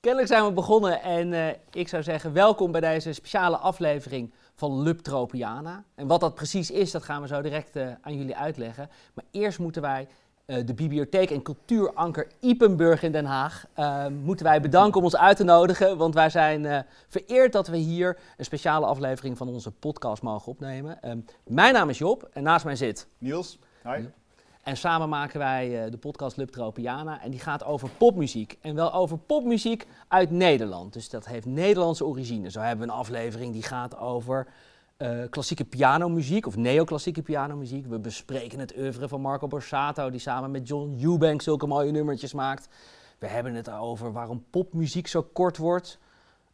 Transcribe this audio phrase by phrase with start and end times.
[0.00, 4.82] Kennelijk zijn we begonnen en eh, ik zou zeggen welkom bij deze speciale aflevering van
[4.82, 5.84] Lub Tropiana.
[5.94, 8.90] En wat dat precies is, dat gaan we zo direct eh, aan jullie uitleggen.
[9.14, 10.08] Maar eerst moeten wij
[10.44, 15.16] eh, de bibliotheek en cultuuranker Ipenburg in Den Haag eh, moeten wij bedanken om ons
[15.16, 15.96] uit te nodigen.
[15.96, 21.02] Want wij zijn vereerd dat we hier een speciale aflevering van onze podcast mogen opnemen.
[21.02, 24.04] Ehm, mijn naam is Job en naast mij zit Niels, hi.
[24.62, 27.22] En samen maken wij eh, de podcast Lub Tropiana.
[27.22, 28.58] En die gaat over popmuziek.
[28.60, 30.92] En wel over popmuziek uit Nederland.
[30.92, 32.50] Dus dat heeft Nederlandse origine.
[32.50, 34.46] Zo hebben we een aflevering die gaat over
[34.96, 37.86] eh, klassieke pianomuziek of neoclassieke pianomuziek.
[37.86, 42.32] We bespreken het oeuvre van Marco Borsato, die samen met John Eubank zulke mooie nummertjes
[42.32, 42.68] maakt.
[43.18, 45.98] We hebben het over waarom popmuziek zo kort wordt.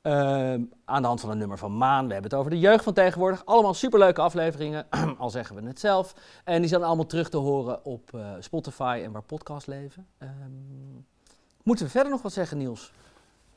[0.06, 2.06] Ehm, aan de hand van een nummer van Maan.
[2.06, 3.44] We hebben het over de jeugd van tegenwoordig.
[3.44, 4.86] Allemaal superleuke afleveringen,
[5.18, 6.14] al zeggen we het zelf.
[6.44, 10.06] En die zijn allemaal terug te horen op eh, Spotify en waar podcasts leven.
[10.18, 10.30] Ehm,
[11.62, 12.92] moeten we verder nog wat zeggen, Niels?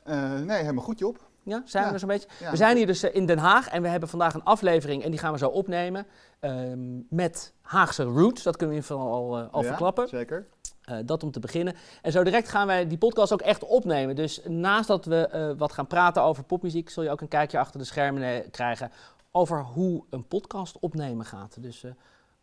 [0.04, 1.18] Eh, nee, helemaal goed Job.
[1.44, 2.30] Ja, zijn we er zo'n beetje?
[2.40, 2.52] Ja.
[2.52, 5.10] We zijn hier dus eh, in Den Haag en we hebben vandaag een aflevering en
[5.12, 6.06] die gaan we zo opnemen
[6.40, 8.44] ehm, met Haagse roots.
[8.44, 10.08] Dat kunnen we in ieder geval al, al Ja, verklappen.
[10.08, 10.48] Zeker.
[10.90, 11.76] Eh, dat om te beginnen.
[12.02, 14.16] En zo direct gaan wij die podcast ook echt opnemen.
[14.16, 17.60] Dus naast dat we eh, wat gaan praten over popmuziek, zul je ook een kijkje
[17.60, 18.92] achter de schermen eh, krijgen
[19.32, 21.62] over hoe een podcast opnemen gaat.
[21.62, 21.86] Dus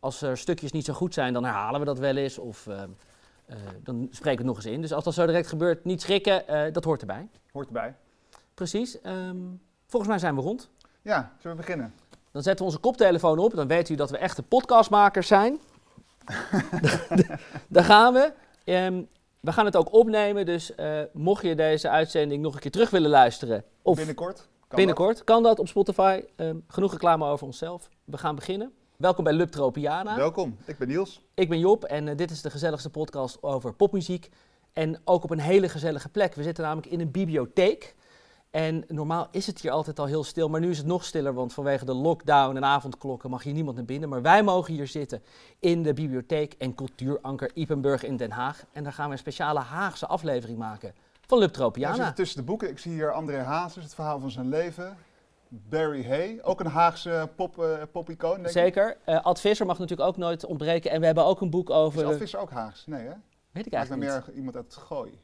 [0.00, 2.69] als er stukjes niet zo goed zijn, dan herhalen we dat wel eens of
[3.83, 4.81] dan spreken we het nog eens in.
[4.81, 7.28] Dus als dat zo direct gebeurt, niet schrikken, dat hoort erbij.
[7.53, 7.94] Hoort erbij.
[8.55, 9.00] Precies.
[9.00, 9.36] Ehm,
[9.86, 10.69] volgens mij zijn we rond.
[11.03, 11.94] Ja, zullen we beginnen?
[12.31, 13.55] Dan zetten we onze koptelefoon op.
[13.55, 15.58] Dan weet u dat we echte podcastmakers zijn.
[17.69, 18.32] Daar gaan we.
[18.64, 19.02] Ehm,
[19.41, 20.46] we gaan het ook opnemen.
[20.46, 23.64] Dus eh, mocht je deze uitzending nog een keer terug willen luisteren.
[23.82, 24.36] Of Binnenkort.
[24.69, 25.24] Kan binnenkort.
[25.24, 26.24] Kan dat op Spotify.
[26.36, 27.88] Ehm, genoeg reclame over onszelf.
[28.04, 28.72] We gaan beginnen.
[28.97, 29.52] Welkom bij Lub dat?
[29.52, 30.16] Tropiana.
[30.16, 31.20] Welkom, ik ben Niels.
[31.34, 34.30] Ik ben Job en eh, dit is de gezelligste podcast over popmuziek.
[34.72, 36.34] En ook op een hele gezellige plek.
[36.34, 37.94] We zitten namelijk in een bibliotheek.
[38.57, 41.35] En normaal is het hier altijd al heel stil, maar nu is het nog stiller,
[41.35, 44.09] want vanwege de lockdown en avondklokken mag hier niemand naar binnen.
[44.09, 45.22] Maar wij mogen hier zitten
[45.59, 48.65] in de bibliotheek en cultuuranker Ipenburg in Den Haag.
[48.72, 50.95] En daar gaan we een speciale Haagse aflevering maken
[51.27, 51.95] van Lub Ja, we Tropiana.
[51.95, 52.71] zitten tussen de boeken.
[52.71, 54.97] Ik zie hier André Hazes, het verhaal van zijn leven.
[55.49, 58.53] Barry Hay, ook een Haagse pop, pop-icoon, denk ik.
[58.53, 58.97] Zeker.
[59.05, 60.91] Eh Ad Visser mag natuurlijk ook nooit ontbreken.
[60.91, 62.03] En we hebben ook een boek over...
[62.03, 62.87] Is Ad Visser ook Haags?
[62.87, 63.15] Nee, hè?
[63.50, 64.27] Weet ik eigenlijk niet.
[64.27, 65.21] meer iemand uit het Gooi.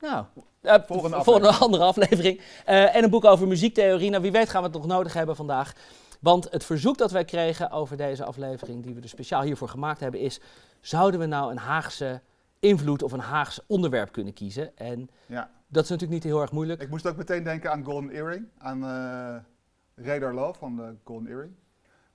[0.00, 0.24] Nou,
[0.62, 2.40] Volgende voor een andere aflevering.
[2.64, 4.10] Eh, en een boek over muziektheorie.
[4.10, 5.72] Nou, wie weet gaan we het nog nodig hebben vandaag.
[6.20, 10.00] Want het verzoek dat wij kregen over deze aflevering, die we dus speciaal hiervoor gemaakt
[10.00, 10.40] hebben, is:
[10.80, 12.20] zouden we nou een Haagse
[12.58, 14.76] invloed of een Haags onderwerp kunnen kiezen?
[14.76, 15.50] En Ja.
[15.68, 16.82] dat is natuurlijk niet heel erg moeilijk.
[16.82, 18.46] Ik moest ook meteen denken aan Golden Earring.
[18.58, 21.52] Aan eh Radar Love van de Golden Earring.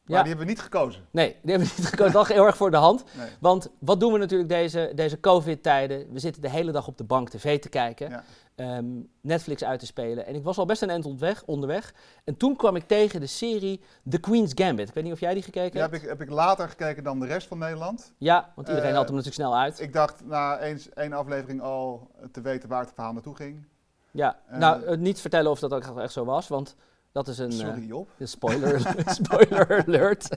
[0.05, 0.23] Maar Ja.
[0.23, 1.05] die hebben we niet gekozen.
[1.11, 2.13] Nee, die hebben we niet gekozen.
[2.13, 3.03] Dat heel erg voor de hand.
[3.17, 3.29] Nee.
[3.39, 6.11] Want wat doen we natuurlijk deze, deze COVID-tijden?
[6.11, 8.23] We zitten de hele dag op de bank tv te kijken, Ja.
[8.55, 8.85] ehm,
[9.21, 10.25] Netflix uit te spelen.
[10.25, 11.93] En ik was al best een eind ontweg, onderweg.
[12.23, 14.88] En toen kwam ik tegen de serie The Queen's Gambit.
[14.88, 16.03] Ik weet niet of jij die gekeken Die heb hebt.
[16.03, 18.13] ik, heb ik later gekeken dan de rest van Nederland.
[18.17, 19.79] Ja, want iedereen Eh, had hem natuurlijk snel uit.
[19.79, 23.63] Ik dacht na eens, één aflevering al te weten waar het verhaal naartoe ging.
[24.11, 26.75] Ja, eh, nou, eh, niet vertellen of dat ook echt zo was, want
[27.15, 27.51] dat is een...
[27.51, 28.07] eh, Sorry Job.
[28.19, 28.79] spoiler,
[29.19, 30.29] spoiler alert.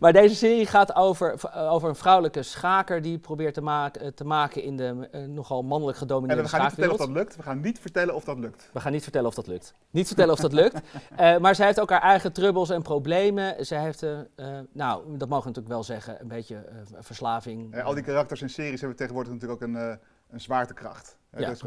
[0.00, 4.24] maar deze serie gaat over, v- over een vrouwelijke schaker die probeert te, maken te
[4.24, 7.26] maken in de eh, nogal mannelijk En gedomineerde we gaan niet vertellen of schaakwereld.
[7.26, 7.36] dat lukt.
[7.36, 8.70] We gaan niet vertellen of dat lukt.
[8.72, 9.74] We gaan niet vertellen of dat lukt.
[9.90, 10.80] Niet vertellen of dat lukt.
[11.16, 13.66] Eh, maar zij heeft ook haar eigen trubbels en problemen.
[13.66, 14.24] Zij heeft, eh, eh,
[14.72, 17.74] nou, dat mogen we natuurlijk wel zeggen, een beetje eh, verslaving.
[17.74, 19.94] Eh, al die karakters en series hebben tegenwoordig natuurlijk ook een, eh,
[20.32, 21.16] een zwaartekracht.
[21.30, 21.62] Eh, Ja, dus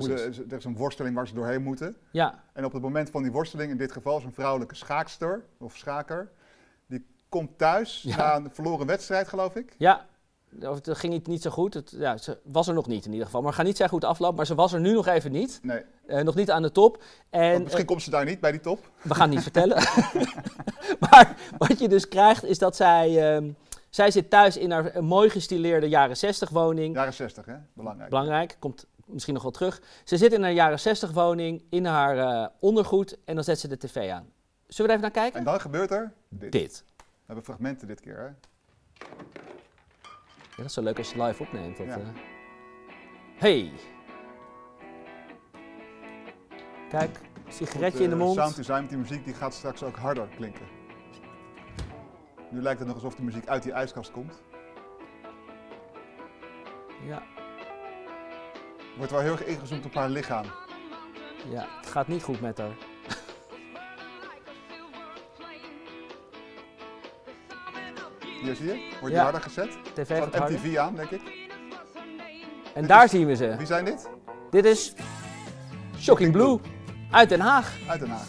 [0.50, 1.96] er, is een worsteling waar ze doorheen moeten.
[2.12, 5.44] Ja, En op het moment van die worsteling, in dit geval is een vrouwelijke schaakster
[5.58, 6.32] of schaker,
[6.88, 8.16] die komt thuis Ja.
[8.18, 9.76] na een verloren wedstrijd, geloof ik.
[9.78, 10.06] ja.
[10.62, 11.74] Of Het ging niet, niet zo goed.
[11.74, 13.42] Het, ja, ze was er nog niet in ieder geval.
[13.42, 14.36] Maar gaan niet zeggen hoe het afloopt.
[14.38, 15.60] Maar ze was er nu nog even niet.
[15.64, 17.04] Nee, Eh, nog niet aan de top.
[17.30, 18.90] En want misschien komt ze daar niet bij die top.
[19.02, 19.78] We gaan niet vertellen.
[21.10, 23.36] maar wat je dus krijgt is dat zij...
[23.36, 23.50] ehm,
[23.96, 26.96] zij zit thuis in haar mooi gestileerde jaren 60 woning.
[26.96, 27.56] Jaren 60, hè?
[27.74, 28.10] Belangrijk.
[28.10, 29.82] Belangrijk, komt misschien nog wel terug.
[30.04, 33.68] Ze zit in haar jaren 60 woning, in haar eh, ondergoed en dan zet ze
[33.68, 34.32] de tv aan.
[34.68, 35.40] Zullen we er even naar kijken?
[35.40, 36.52] En dan gebeurt er dit.
[36.52, 36.84] Dit.
[36.98, 38.26] We hebben fragmenten dit keer, hè?
[38.26, 38.34] Ja,
[40.58, 41.78] dat is zo leuk als je live opneemt.
[41.78, 41.98] Dat, Ja.
[41.98, 42.02] eh.
[43.38, 43.72] Hey.
[46.90, 47.20] Kijk,
[47.50, 48.38] sigaretje in de mond.
[48.38, 50.66] eh, Sound design, die muziek die gaat straks ook harder klinken.
[52.50, 54.42] Nu lijkt het nog alsof de muziek uit die ijskast komt.
[57.06, 57.24] Ja,
[58.98, 60.46] Wordt wel heel erg ingezoomd op haar lichaam.
[61.50, 62.76] ja, het gaat niet goed met haar.
[68.42, 69.24] Hier zie je, wordt die Ja.
[69.24, 69.78] harder gezet.
[69.94, 70.60] TV gaat harder.
[70.60, 71.22] MTV aan, denk ik.
[72.74, 73.56] En daar zien we ze.
[73.58, 74.10] Wie zijn dit?
[74.52, 74.94] Dit is
[76.00, 76.60] Shocking Blue
[77.12, 77.78] uit Den Haag.
[77.88, 78.28] Uit Den Haag.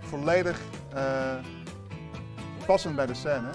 [0.00, 0.60] Volledig
[0.94, 1.34] eh,
[2.66, 3.50] passend bij de scène.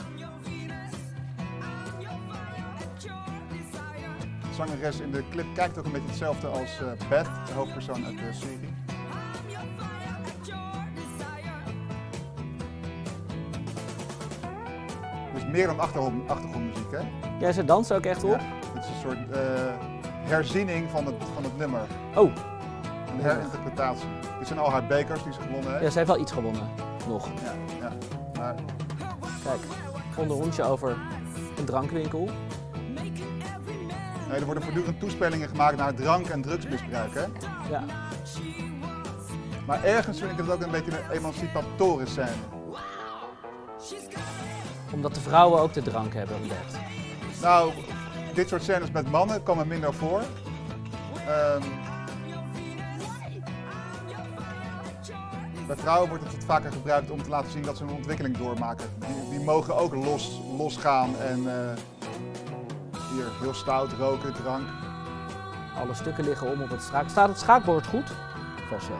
[4.41, 8.05] De zangeres in de clip kijkt ook een beetje hetzelfde als eh, Beth, de hoofdpersoon
[8.05, 8.73] uit de serie.
[15.33, 16.99] Dus meer dan achtergrond, achtergrondmuziek, hè?
[17.45, 18.29] Ja, ze dansen ook echt op.
[18.39, 18.39] Ja,
[18.73, 19.39] het is een soort eh,
[20.29, 21.81] herziening van het, van het nummer.
[22.15, 22.31] Oh,
[23.13, 24.07] Een herinterpretatie.
[24.39, 25.83] Dit zijn al haar bekers die ze gewonnen heeft.
[25.83, 26.63] ja, ze heeft wel iets gewonnen.
[27.07, 27.27] Nog.
[27.27, 27.91] Ja, ja.
[28.39, 28.55] Maar
[29.47, 29.59] Kijk,
[30.17, 30.97] onderrondje over
[31.57, 32.29] een drankwinkel.
[34.29, 37.13] nee, er worden voortdurend toespelingen gemaakt naar drank- en drugsmisbruik.
[37.13, 37.25] Hè?
[37.69, 37.83] Ja.
[39.65, 42.31] Maar ergens vind ik het ook een beetje een emancipatoren scène.
[44.93, 46.77] Omdat de vrouwen ook de drank hebben ontdekt.
[47.41, 47.71] Nou,
[48.33, 50.21] dit soort scènes met mannen komen minder voor.
[51.27, 51.61] Ehm,
[55.67, 58.37] bij vrouwen wordt het wat vaker gebruikt om te laten zien dat ze een ontwikkeling
[58.37, 58.89] doormaken.
[58.99, 61.53] Die, die mogen ook los, losgaan en eh,
[63.11, 64.67] hier heel stout roken, drank.
[65.75, 67.09] Alle stukken liggen om op het schaak.
[67.09, 68.11] Staat het schaakbord goed?
[68.69, 68.99] Vast wel.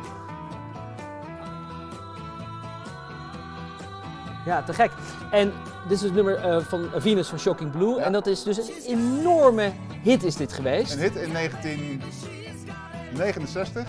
[4.45, 4.91] Ja, te gek.
[5.31, 5.53] En
[5.87, 7.95] dit is het nummer eh, van Venus van Shocking Blue.
[7.95, 8.03] Ja.
[8.03, 9.71] En dat is dus een enorme
[10.03, 10.93] hit is dit geweest.
[10.93, 13.87] Een hit in 1969.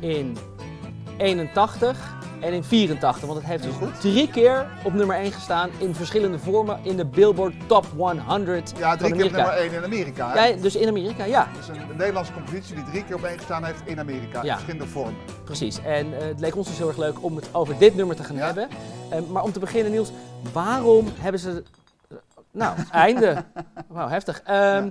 [0.00, 0.36] In
[1.20, 3.20] 81 en in 84.
[3.26, 4.00] Want het heeft dus goed.
[4.00, 8.96] drie keer op nummer 1 gestaan in verschillende vormen in de Billboard Top 100 Ja,
[8.96, 10.30] drie keer op nummer 1 in Amerika.
[10.32, 10.44] hè?
[10.46, 11.48] Ja, dus in Amerika, ja.
[11.60, 14.42] Is een, een Nederlandse compositie die drie keer op één gestaan heeft in Amerika.
[14.42, 14.48] Ja.
[14.52, 15.14] In verschillende vormen.
[15.44, 18.16] Precies, en eh, het leek ons dus heel erg leuk om het over dit nummer
[18.16, 18.44] te gaan Ja.
[18.44, 18.68] hebben.
[19.10, 20.10] Eh, maar om te beginnen, Niels,
[20.52, 21.62] waarom hebben ze.
[22.08, 22.16] eh,
[22.52, 23.44] Nou, einde.
[23.88, 24.42] Wauw, heftig.
[24.44, 24.88] Ehm.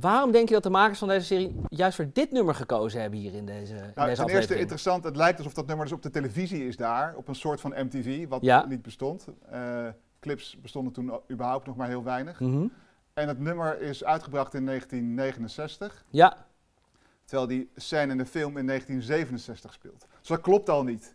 [0.00, 3.18] Waarom denk je dat de makers van deze serie juist voor dit nummer gekozen hebben
[3.18, 4.60] hier in deze, in Nou, deze ten eerste aflevering?
[4.60, 7.14] interessant, het lijkt alsof dat nummer dus op de televisie is daar.
[7.16, 8.66] Op een soort van MTV, wat Ja.
[8.66, 9.26] niet bestond.
[9.50, 9.86] Eh,
[10.20, 12.40] clips bestonden toen überhaupt nog maar heel weinig.
[12.40, 12.66] Mhm.
[13.14, 16.04] En het nummer is uitgebracht in 1969.
[16.10, 16.36] Ja,
[17.24, 20.06] Terwijl die scène in de film in 1967 speelt.
[20.18, 21.13] Dus dat klopt al niet.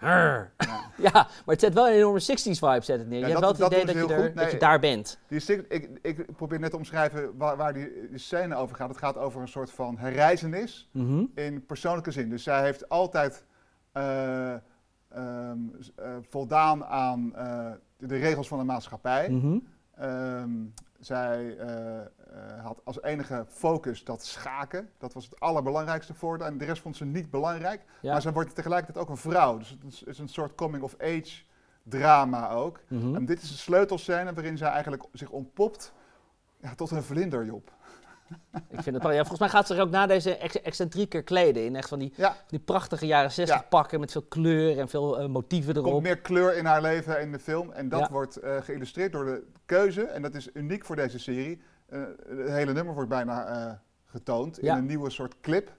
[0.00, 0.50] Ja.
[0.96, 3.18] ja, maar het zet wel een enorme 60s vibe zet het neer.
[3.20, 5.18] Ja, je hebt wel het idee dat je, er, dat je daar bent.
[5.28, 8.88] Die stik- ik, ik probeer net te omschrijven waar, waar die, die scène over gaat.
[8.88, 10.88] Het gaat over een soort van herreizenis.
[10.92, 11.24] Mhm.
[11.34, 12.28] in persoonlijke zin.
[12.28, 13.44] Dus zij heeft altijd
[13.92, 15.58] eh, ehm,
[15.96, 19.30] eh, voldaan aan eh, de, de regels van de maatschappij.
[19.30, 19.58] Mhm.
[19.96, 20.50] Ehm,
[21.04, 22.06] zij eh, eh,
[22.62, 24.90] had als enige focus dat schaken.
[24.98, 26.48] Dat was het allerbelangrijkste voor haar.
[26.48, 27.84] En de rest vond ze niet belangrijk.
[28.00, 28.12] Ja.
[28.12, 29.58] Maar ze wordt tegelijkertijd ook een vrouw.
[29.58, 31.42] Dus het is, is een soort coming-of-age
[31.82, 32.80] drama ook.
[32.88, 33.14] Mhm.
[33.14, 35.92] En dit is een sleutelscène waarin zij eigenlijk zich ontpopt
[36.60, 37.72] ja, tot een vlinderjob.
[38.68, 39.12] Ik vind het wel.
[39.12, 41.64] Ja, volgens mij gaat ze er ook na deze ex excentrieker kleden.
[41.64, 42.28] In echt van die, Ja.
[42.30, 43.62] van die prachtige jaren 60 Ja.
[43.68, 45.90] pakken met veel kleur en veel eh, motieven Er erop.
[45.92, 47.72] komt meer kleur in haar leven in de film.
[47.72, 50.02] En dat wordt eh, geïllustreerd door de keuze.
[50.02, 51.60] En dat is uniek voor deze serie.
[51.86, 55.72] Eh, het hele nummer wordt bijna getoond in een nieuwe soort clip.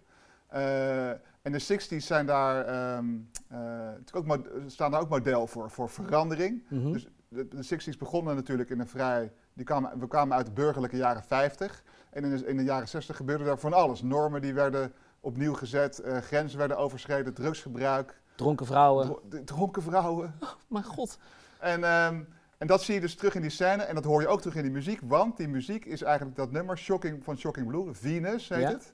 [1.41, 3.05] En de 60s zijn daar, ehm,
[3.47, 6.63] eh, ook staan daar ook model voor, voor verandering.
[6.69, 6.91] Mhm.
[6.91, 9.31] Dus de, de 60s begonnen natuurlijk in een vrij.
[9.53, 11.83] Die kwamen, we kwamen uit de burgerlijke jaren 50.
[12.15, 14.01] En in de, in de jaren 60 gebeurde daar van alles.
[14.01, 19.05] Normen die werden opnieuw gezet, eh, grenzen werden overschreden, drugsgebruik, Dronken vrouwen.
[19.07, 20.35] dro- dronken vrouwen.
[20.67, 21.17] Mijn god.
[21.59, 22.21] En, ehm,
[22.57, 24.55] en dat zie je dus terug in die scène en dat hoor je ook terug
[24.55, 28.49] in die muziek, want die muziek is eigenlijk dat nummer Shocking, van Shocking Blue, Venus
[28.49, 28.69] heet Ja.
[28.69, 28.93] het.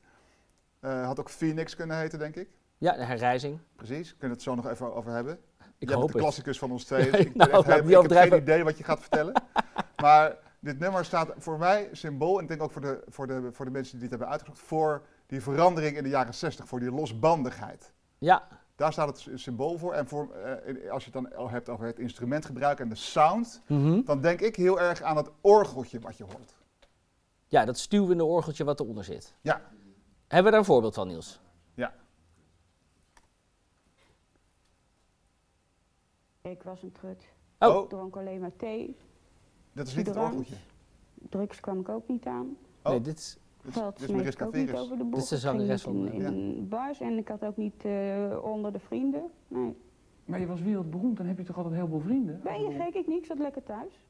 [0.80, 2.50] Eh, had ook Phoenix kunnen heten, denk ik.
[2.78, 3.60] Ja, de herrijzing.
[3.76, 5.40] Precies, we kunnen het zo nog even over hebben.
[5.78, 6.22] Ik Jij hoop bent de het.
[6.28, 7.10] klassicus van ons twee.
[7.12, 9.44] Dus ik, nou, ik heb geen idee wat je gaat vertellen.
[10.02, 13.50] maar dit nummer staat voor mij symbool, en ik denk ook voor de, voor, de,
[13.52, 16.80] voor de mensen die dit hebben uitgezocht, voor die verandering in de jaren 60, voor
[16.80, 17.94] die losbandigheid.
[18.18, 19.94] Ja, Daar staat het symbool voor.
[19.94, 23.62] En voor, eh, als je het dan al hebt over het instrumentgebruik en de sound,
[23.68, 24.02] Mhm.
[24.04, 26.56] dan denk ik heel erg aan het orgeltje wat je hoort.
[27.48, 29.34] ja dat stuwende orgeltje wat eronder zit.
[29.42, 29.62] Ja.
[30.28, 31.40] Hebben we daar een voorbeeld van, Niels?
[31.74, 31.94] Ja.
[36.42, 37.24] Ik was een trut.
[37.60, 37.84] Oh.
[37.84, 38.98] Ik dronk alleen maar thee.
[39.74, 40.56] Dat is niet het orgeltje.
[41.30, 42.58] Drugs kwam ik ook niet aan.
[42.84, 42.92] Oh.
[42.92, 43.38] Nee, dit is...
[43.64, 45.14] Dit ik Mariska ook niet over de boeg.
[45.14, 48.80] Dit is de zangeres van, in, bars en ik had ook niet eh, onder de
[48.80, 49.24] vrienden.
[49.48, 49.78] Nee.
[50.26, 52.40] Maar je was wereldberoemd, dan heb je toch altijd heel veel vrienden?
[52.44, 52.94] Ben je gek?
[52.94, 53.18] Ik niet.
[53.18, 54.06] Ik zat lekker thuis.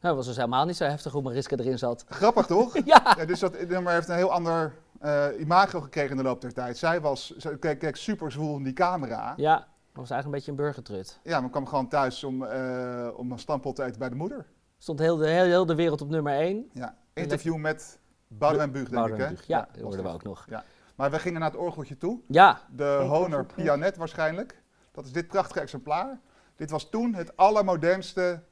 [0.00, 2.04] Nou, dat was dus helemaal niet zo heftig hoe Mariska erin zat.
[2.08, 2.74] Grappig toch?
[2.84, 3.14] Ja.
[3.16, 6.52] Ja, dus dat nummer heeft een heel ander eh, imago gekregen in de loop der
[6.52, 6.76] tijd.
[6.76, 9.34] Zij was, zij keek, keek super zwoel in die camera.
[9.36, 9.66] Ja.
[9.96, 11.40] Ja, dat was eigenlijk een beetje een burgertrut.
[11.42, 14.46] maar kwam gewoon thuis om, eh, om een stampot te eten bij de moeder.
[14.78, 16.70] Stond heel de, heel, heel de wereld op nummer 1.
[16.72, 16.96] Ja.
[17.12, 17.98] Interview met
[18.28, 19.16] Boudewijn Buug, denk ik.
[19.16, 19.24] Hè?
[19.46, 20.14] Ja, dat was hoorden we dat.
[20.14, 20.46] ook nog.
[20.48, 20.64] Ja.
[20.94, 22.20] Maar we gingen naar het orgeltje toe.
[22.26, 23.54] Ja, De Honor ja.
[23.54, 24.62] Pianet waarschijnlijk.
[24.92, 26.20] Dat is dit prachtige exemplaar.
[26.56, 28.42] Dit was toen het allermodernste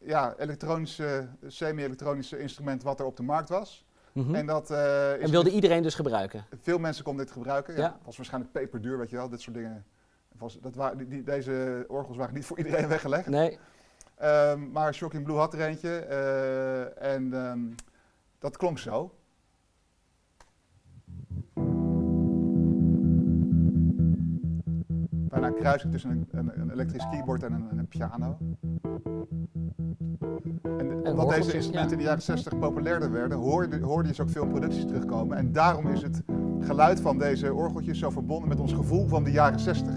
[0.00, 3.84] ja, elektronische, semi-elektronische instrument wat er op de markt was.
[4.12, 4.34] Mhm.
[4.34, 6.44] En dat eh, en wilde iedereen dus gebruiken.
[6.60, 7.74] veel mensen konden dit gebruiken.
[7.74, 7.80] Ja.
[7.80, 7.98] Ja.
[8.04, 9.84] was waarschijnlijk peperduur, weet je wel, dit soort dingen.
[10.38, 13.26] Was, dat wa- die, die- deze orgels waren niet voor iedereen weggelegd.
[13.26, 13.58] Nee,
[14.16, 15.98] Ehm, maar Shocking Blue had er eentje.
[15.98, 17.60] eh, en ehm,
[18.38, 19.14] dat klonk zo.
[25.28, 28.36] Bijna een kruising tussen een, een, een elektrisch keyboard en een, en een piano.
[30.78, 31.92] En de- omdat deze instrumenten ja.
[31.92, 35.36] in de jaren 60 populairder werden, hoorde, hoorde je ze ook veel producties terugkomen.
[35.36, 36.22] En daarom is het
[36.60, 39.94] geluid van deze orgeltjes zo verbonden met ons gevoel van de jaren 60.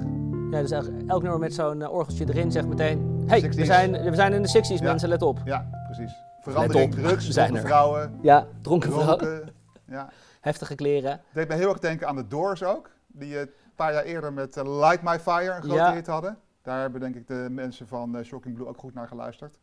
[0.54, 0.72] Ja, dus
[1.08, 3.24] elk, nummer met zo'n eh, orgeltje erin zegt meteen...
[3.28, 3.66] hey, we 60s.
[3.66, 4.84] zijn, we zijn in de 60s, Ja.
[4.84, 5.40] mensen, let op.
[5.46, 6.14] Ja, precies.
[6.42, 7.62] Verandering, drugs, zijn er.
[7.62, 9.54] vrouwen, Ja, dronken vrouw, roken.
[9.88, 10.10] Ja.
[10.42, 11.22] heftige kleren.
[11.34, 12.90] deed mij heel erg denken aan de Doors ook.
[13.08, 15.94] Die eh, een paar jaar eerder met eh, Light My Fire een grote Ja.
[15.94, 16.38] hit hadden.
[16.62, 19.60] Daar hebben denk ik de mensen van Shocking Blue ook goed naar geluisterd.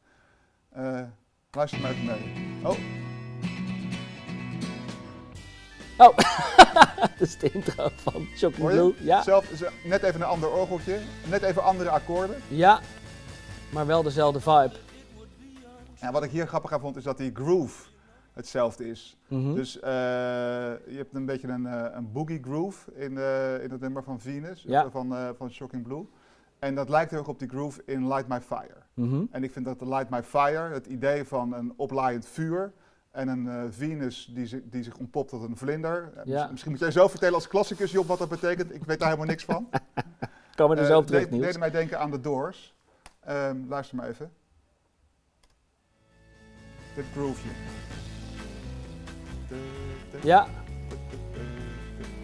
[1.50, 2.61] Luister maar even mee.
[2.64, 2.70] Oh,
[5.99, 6.25] is
[7.40, 8.50] de intro van je?
[8.50, 8.95] Blue.
[8.99, 9.23] Ja.
[9.23, 10.99] zelf, net even een ander orgeltje.
[11.30, 12.37] Net even andere akkoorden.
[12.49, 12.80] ja,
[13.73, 14.73] maar wel dezelfde vibe.
[16.00, 17.88] En wat ik hier grappig aan vond is dat die groove
[18.33, 19.16] hetzelfde is.
[19.28, 19.54] Mhm.
[19.54, 23.80] Dus eh, je hebt een beetje een, eh, een boogie groove in, eh, in het
[23.80, 24.90] nummer van Venus, Ja.
[24.90, 26.07] van, van Shocking Blue.
[26.59, 28.76] En dat lijkt heel erg op die groove in Light My Fire.
[28.95, 29.25] Mhm.
[29.30, 32.73] En ik vind dat de Light My Fire, het idee van een oplaaiend vuur
[33.11, 36.12] en een eh, Venus die, zich- die zich ontpopt tot een vlinder.
[36.17, 36.40] Eh, Ja.
[36.43, 38.75] mis- Misschien moet jij zo vertellen als klassicus, Job, wat dat betekent.
[38.75, 39.69] Ik weet daar helemaal niks van.
[40.57, 42.75] Komen we er Eh, op terug, deed- deden mij denken aan de Doors.
[43.21, 44.33] Ehm, luister maar even.
[46.95, 47.52] Dit grooveje.
[50.23, 50.47] Ja,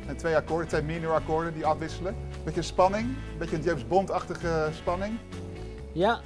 [0.06, 2.14] En twee akkoorden, twee minor akkoorden die afwisselen.
[2.44, 5.18] Beetje spanning, beetje een James Bond-achtige spanning.
[5.92, 6.20] ja.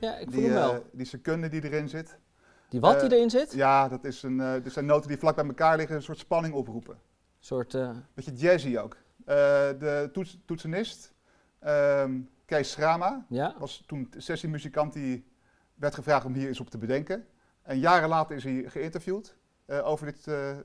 [0.00, 0.72] Ja, ik voel Die, hem wel.
[0.74, 2.18] eh, die seconde die erin zit.
[2.68, 3.52] Die wat die eh, erin zit?
[3.52, 6.18] Ja, dat is een, eh dit zijn noten die vlak bij elkaar liggen, een soort
[6.18, 6.94] spanning oproepen.
[6.94, 7.00] Een
[7.38, 7.74] soort...
[7.74, 8.96] eh, Beetje jazzy ook.
[9.24, 11.12] De toets, toetsenist,
[11.58, 15.26] ehm, Kees Schrama, ja, was toen sessiemuzikant die
[15.74, 17.26] werd gevraagd om hier eens op te bedenken.
[17.62, 19.36] En jaren later is hij geïnterviewd
[19.82, 20.24] over dit,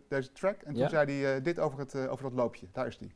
[0.09, 0.61] deze track.
[0.61, 0.89] En toen Ja.
[0.89, 2.67] zei hij dit over, het, over dat loopje.
[2.71, 3.13] Daar is die.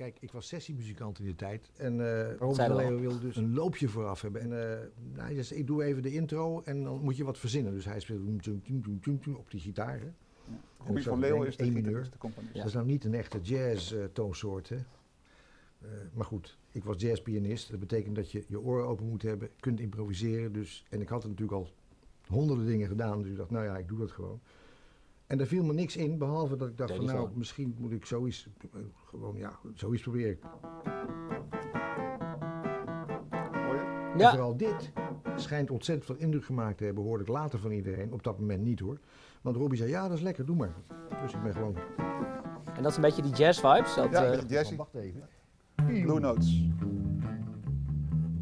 [0.00, 1.70] Kijk, ik was sessiemuzikant in die tijd.
[1.76, 4.40] En eh Robert Zei van wilde dus een loopje vooraf hebben.
[4.40, 7.38] En eh nou, hij zei, ik doe even de intro en dan moet je wat
[7.38, 7.72] verzinnen.
[7.72, 8.24] Dus hij speelde
[9.36, 10.00] op die gitaar.
[10.00, 10.10] Hè.
[10.78, 12.08] Robbie zo van Leeuwen is de, mineur.
[12.18, 12.52] componist.
[12.54, 12.58] Ja.
[12.58, 14.68] Dat is nou niet een echte jazz-toonsoort.
[14.68, 14.76] hè.
[14.76, 17.70] Eh, maar goed, ik was jazzpianist.
[17.70, 20.52] Dat betekent dat je je oren open moet hebben, kunt improviseren.
[20.52, 21.70] Dus, en ik had er natuurlijk al
[22.26, 23.22] honderden dingen gedaan.
[23.22, 24.40] Dus ik dacht, nou ja, ik doe dat gewoon.
[25.30, 28.06] En daar viel me niks in, behalve dat ik dacht van nou, misschien moet ik
[28.06, 28.48] zoiets,
[29.04, 30.38] gewoon ja, zoiets proberen.
[34.12, 34.30] En ja.
[34.30, 34.92] vooral dit
[35.36, 38.12] schijnt ontzettend veel indruk gemaakt te hebben, hoorde ik later van iedereen.
[38.12, 38.98] Op dat moment niet hoor.
[39.40, 40.74] Want Robbie zei, ja dat is lekker, doe maar.
[41.22, 41.76] Dus ik ben gewoon...
[42.74, 43.94] En dat is een beetje die jazz vibes.
[43.94, 44.76] Dat, Ja, eh, jazzy.
[44.76, 45.28] Wacht even.
[45.86, 46.62] Blue Notes.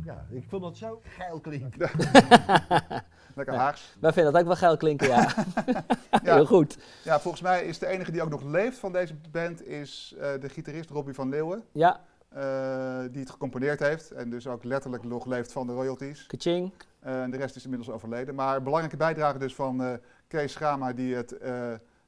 [0.04, 1.90] Ja, ik vond dat zo geil klinken.
[3.38, 3.60] Lekker Ja.
[3.60, 3.96] Haags.
[4.00, 5.34] wij vinden dat ook wel geil klinken, ja.
[6.22, 6.34] Ja.
[6.34, 6.78] Heel goed.
[7.04, 10.30] Ja, volgens mij is de enige die ook nog leeft van deze band is eh,
[10.40, 11.64] de gitarist Robbie van Leeuwen.
[11.72, 16.26] Ja, eh, die het gecomponeerd heeft en dus ook letterlijk nog leeft van de royalties.
[16.26, 16.72] kaching.
[17.00, 18.34] Eh, en de rest is inmiddels overleden.
[18.34, 21.36] Maar belangrijke bijdrage dus van Kees Schama die het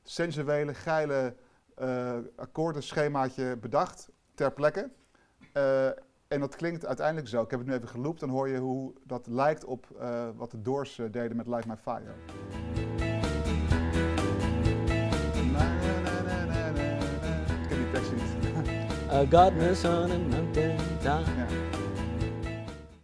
[0.03, 1.35] sensuele, geile
[2.37, 4.91] akkoordenschemaatje bedacht ter plekke.
[6.31, 7.43] En dat klinkt uiteindelijk zo.
[7.43, 10.51] Ik heb het nu even geloopt, dan hoor je hoe dat lijkt op eh, wat
[10.51, 12.13] de Doors eh, deden met Light My Fire.
[17.63, 19.33] Ik ken die tekst niet.
[19.35, 21.03] Godness on a mountain top.
[21.03, 21.21] Ja.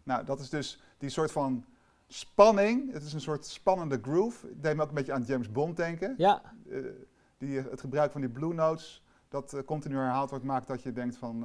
[0.03, 1.65] Nou, dat is dus die soort van
[2.07, 2.93] spanning.
[2.93, 4.47] Het is een soort spannende groove.
[4.47, 6.15] Het deed me ook een beetje aan James Bond denken.
[6.17, 6.79] Ja, Eh,
[7.39, 11.17] die, het gebruik van die blue notes, dat continu herhaald wordt, maakt dat je denkt
[11.17, 11.45] van,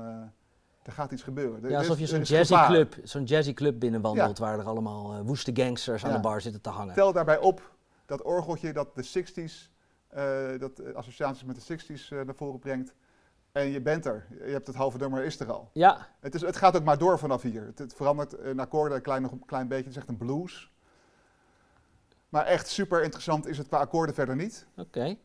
[0.83, 1.63] er gaat iets gebeuren.
[1.63, 2.67] Er ja alsof je zo'n is jazzy gevaar.
[2.67, 6.61] club, zo'n jazzy club binnenwandelt waar er allemaal eh, woeste gangsters aan de bar zitten
[6.61, 6.93] te hangen.
[6.93, 9.69] Tel daarbij op dat orgeltje dat de 60s,
[10.07, 12.93] eh, dat associaties met de 60s eh, naar voren brengt.
[13.51, 14.27] En je bent er.
[14.29, 15.69] Je hebt het halve nummer is er al.
[15.73, 17.65] Ja, Het, is, het gaat ook maar door vanaf hier.
[17.65, 19.83] Het, het verandert een akkoorden een klein, nog een klein beetje.
[19.83, 20.71] Het is echt een blues.
[22.29, 24.67] Maar echt super interessant is het qua akkoorden verder niet.
[24.77, 25.15] oké.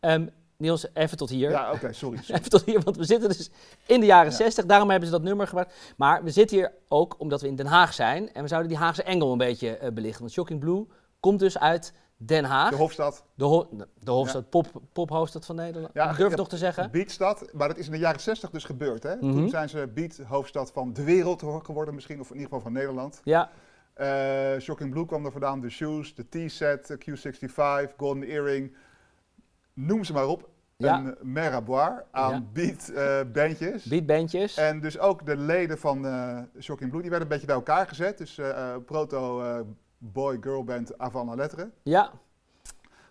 [0.00, 1.50] Ehm, Niels, even tot hier.
[1.50, 2.16] Ja, oké, sorry.
[2.22, 2.34] sorry.
[2.40, 3.50] Even tot hier, want we zitten dus
[3.86, 4.36] in de jaren Ja.
[4.36, 4.64] 60.
[4.66, 5.74] Daarom hebben ze dat nummer gebruikt.
[5.96, 8.32] Maar we zitten hier ook omdat we in Den Haag zijn.
[8.32, 10.20] En we zouden die Haagse engel een beetje eh, belichten.
[10.20, 10.86] Want Shocking Blue
[11.20, 13.68] komt dus uit Den Haag, De Hofstad, de, ho-
[14.00, 15.94] de hoofdstad, pop, pophoofdstad van Nederland.
[15.94, 16.90] Ja, Durf ja, toch te zeggen?
[16.90, 17.44] Beatstad.
[17.52, 19.02] Maar dat is in de jaren 60 dus gebeurd.
[19.02, 19.14] Hè?
[19.14, 19.20] Mhm.
[19.32, 22.20] Toen zijn ze beat-hoofdstad van de wereld geworden misschien.
[22.20, 23.20] Of in ieder geval van Nederland.
[23.24, 23.50] Ja,
[23.94, 25.60] Eh, Shocking Blue kwam er vandaan.
[25.60, 28.76] De Shoes, de T-set, de Q65, Golden Earring.
[29.74, 30.48] Noem ze maar op.
[30.76, 30.98] Ja.
[30.98, 32.42] Een merraboir aan Ja.
[32.52, 33.84] beat-bandjes.
[33.94, 34.56] beatbandjes.
[34.56, 37.86] En dus ook de leden van eh, Shocking Blue, die werden een beetje bij elkaar
[37.88, 38.18] gezet.
[38.18, 39.60] Dus eh, eh, proto eh,
[39.98, 41.70] boy-girl band avant la lettre.
[41.82, 42.10] Ja,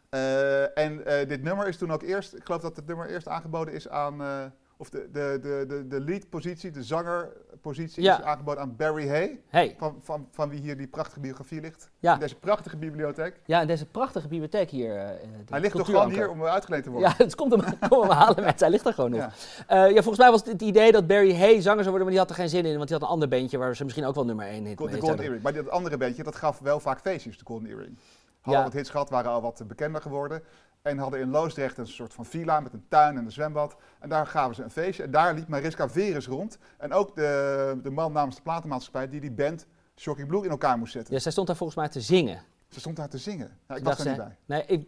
[0.10, 3.28] Eh, en eh, dit nummer is toen ook eerst, ik geloof dat het nummer eerst
[3.28, 4.46] aangeboden is aan, eh,
[4.84, 8.18] of de, de, de, de, de lead-positie, de zangerpositie Ja.
[8.20, 9.40] is aangeboden aan Barry Hay.
[9.48, 9.76] hey.
[9.78, 11.90] Van, van, van wie hier die prachtige biografie ligt.
[12.00, 12.14] Ja.
[12.14, 13.40] In deze prachtige bibliotheek.
[13.46, 14.96] Ja, in deze prachtige bibliotheek hier.
[14.98, 15.06] eh,
[15.50, 17.10] Hij ligt toch gewoon hier om uitgeleend te worden.
[17.10, 18.60] Ja, het komt hem, kom hem halen met.
[18.60, 19.20] Hij ligt er gewoon nog.
[19.20, 19.32] Ja.
[19.68, 22.10] Eh, ja, volgens mij was het het idee dat Barry Hay zanger zou worden, maar
[22.12, 24.06] die had er geen zin in, want die had een ander bandje waar ze misschien
[24.06, 25.44] ook wel nummer 1 hit De Golden Earring.
[25.44, 27.98] Maar dat andere bandje, dat gaf wel vaak feestjes, de Golden Earring.
[28.42, 28.68] Hadden Ja.
[28.70, 30.42] wat hits gehad, waren al wat bekender geworden.
[30.84, 33.76] En hadden in Loosdrecht een soort van villa met een tuin en een zwembad.
[34.00, 35.04] En daar gaven ze een feestje.
[35.04, 36.58] En daar liep Mariska Veres rond.
[36.78, 40.78] En ook de, de man namens de platenmaatschappij die die band Shocking Blue in elkaar
[40.78, 41.14] moest zetten.
[41.14, 42.42] Ja, zij stond daar volgens mij te zingen.
[42.70, 43.58] Ze stond daar te zingen.
[43.68, 44.38] Ja, ik Dacht was er niet bij.
[44.46, 44.88] Nee, ik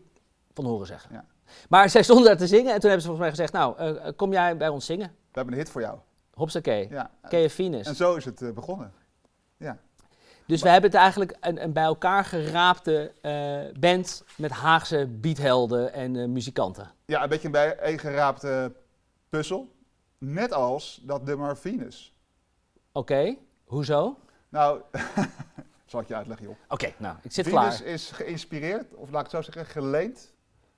[0.54, 1.10] van horen zeggen.
[1.14, 1.26] Ja.
[1.70, 4.12] Maar zij stond daar te zingen en toen hebben ze volgens mij gezegd, nou, eh,
[4.16, 5.08] kom jij bij ons zingen?
[5.08, 6.00] We hebben een hit voor jou.
[6.34, 6.90] Hopsakee.
[6.90, 7.12] Ja.
[7.50, 7.88] Venus?
[7.88, 8.94] En zo is het eh, begonnen.
[10.48, 15.94] Dus we hebben het eigenlijk een, een bij elkaar geraapte eh, band met Haagse beathelden
[15.94, 16.92] en eh, muzikanten.
[17.06, 18.48] Ja, een beetje een bijeengeraapt
[19.30, 19.74] puzzel.
[20.18, 22.14] Net als dat nummer Venus.
[22.92, 23.36] Oké,
[23.66, 24.18] hoezo?
[24.50, 24.82] Nou,
[25.86, 26.56] zal ik je uitleggen, joh.
[26.70, 27.88] Oké, nou, ik zit Venus klaar.
[27.88, 30.34] is geïnspireerd, of laat ik het zo zeggen, geleend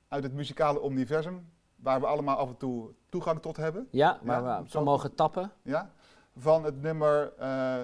[0.07, 3.87] uit het muzikale universum, waar we allemaal af en toe toegang tot hebben.
[3.91, 5.51] Ja, waar Ja, we van mogen tappen.
[5.61, 5.91] Ja?
[6.37, 7.81] Van het nummer eh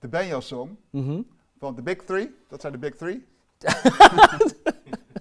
[0.00, 1.20] de Benjo Song Mhm.
[1.58, 2.34] van The Big Three.
[2.48, 3.26] Dat zijn de Big Three.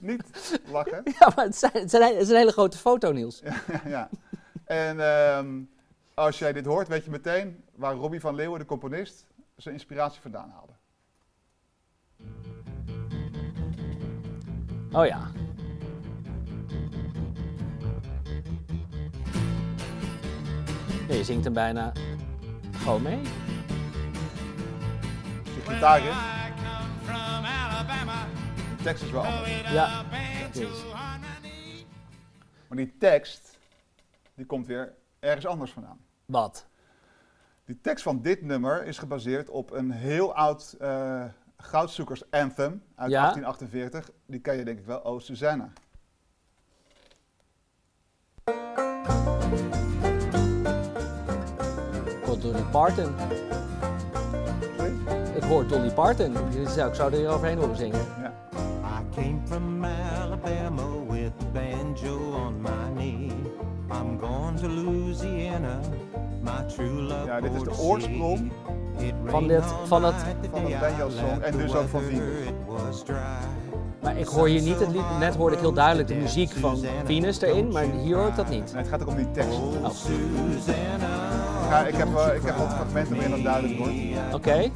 [0.02, 1.02] Niet lachen.
[1.20, 3.42] Ja, maar het, zijn, het, zijn, het is een hele grote foto, Niels.
[3.86, 4.10] ja.
[4.66, 5.62] En ehm,
[6.14, 10.22] als jij dit hoort, weet je meteen waar Robbie van Leeuwen, de componist, zijn inspiratie
[10.22, 10.74] vandaan haalde.
[14.92, 15.32] Oh ja.
[21.08, 21.92] Ja, je zingt hem bijna
[22.78, 23.20] gewoon mee.
[25.69, 26.13] Gitaar in.
[28.77, 29.62] De tekst is wel anders.
[29.71, 30.03] Ja,
[30.51, 30.84] dat is.
[32.67, 33.58] Maar die tekst,
[34.36, 35.99] die komt weer ergens anders vandaan.
[36.25, 36.67] Wat?
[37.65, 41.23] Die tekst van dit nummer is gebaseerd op een heel oud eh
[41.58, 43.21] goudzoekers anthem uit Ja.
[43.21, 44.10] 1848.
[44.25, 45.71] Die ken je denk ik wel, Oh Susanna.
[52.41, 53.13] Dolly Parton.
[55.50, 55.64] Sorry?
[55.64, 56.36] Ik hoor Dolly Parton.
[56.68, 58.00] Zou, ik zou er overheen horen zingen.
[58.22, 58.34] Ja.
[58.84, 63.32] I came from Alabama with a banjo on my knee.
[63.92, 65.80] I'm going to Louisiana,
[66.42, 68.52] my true love Ja, dit is de oorsprong
[69.26, 70.14] van dit- van het-
[70.52, 73.04] van banjo-song left en dus ook van Venus.
[74.04, 75.02] Maar ik hoor hier niet het lied.
[75.20, 78.50] Net hoorde ik heel duidelijk de muziek van Venus erin, maar hier hoor ik dat
[78.50, 78.66] niet.
[78.74, 79.50] Nee, het gaat ook om die tekst.
[79.58, 79.92] Oh, Oh.
[81.70, 83.94] Ja, ik, heb, eh, ik heb wat fragmenten waarin dat duidelijk wordt.
[84.34, 84.70] Oké,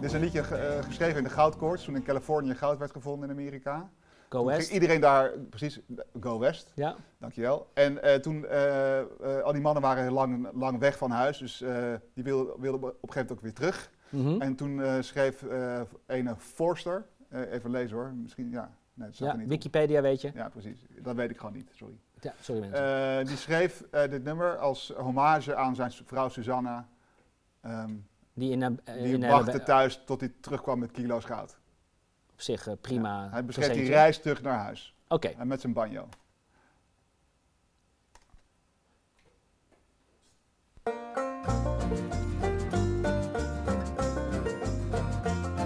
[0.00, 3.30] dit is een liedje eh, geschreven in de goudkoorts, toen in Californië goud werd gevonden
[3.30, 3.90] in Amerika.
[4.28, 4.70] go Toen west.
[4.70, 5.80] iedereen daar, precies,
[6.20, 6.72] go west.
[6.74, 7.70] Ja, Dankjewel.
[7.74, 9.02] En eh, toen, eh,
[9.42, 11.64] al die mannen waren heel lang, lang weg van huis, dus
[12.14, 13.90] die wilden, wilden op een gegeven moment ook weer terug.
[14.08, 14.40] Mhm.
[14.40, 15.44] En toen schreef
[16.06, 19.50] ene Forster, even lezen hoor, misschien, ja, nee, staat ja niet op.
[19.50, 20.30] Wikipedia weet je.
[20.34, 20.86] Ja, precies.
[20.98, 21.98] Dat weet ik gewoon niet, sorry.
[22.20, 23.26] Ja, sorry mensen.
[23.26, 26.88] Die schreef dit nummer als hommage aan zijn vrouw Susanna,
[27.60, 27.92] ehm,
[28.34, 31.58] Die in, eh, die in wachtte thuis tot hij terugkwam met kilo's goud.
[32.32, 33.28] op zich eh, prima.
[33.30, 36.08] Hij beschreef die reis terug naar huis, Oké, en met zijn banjo.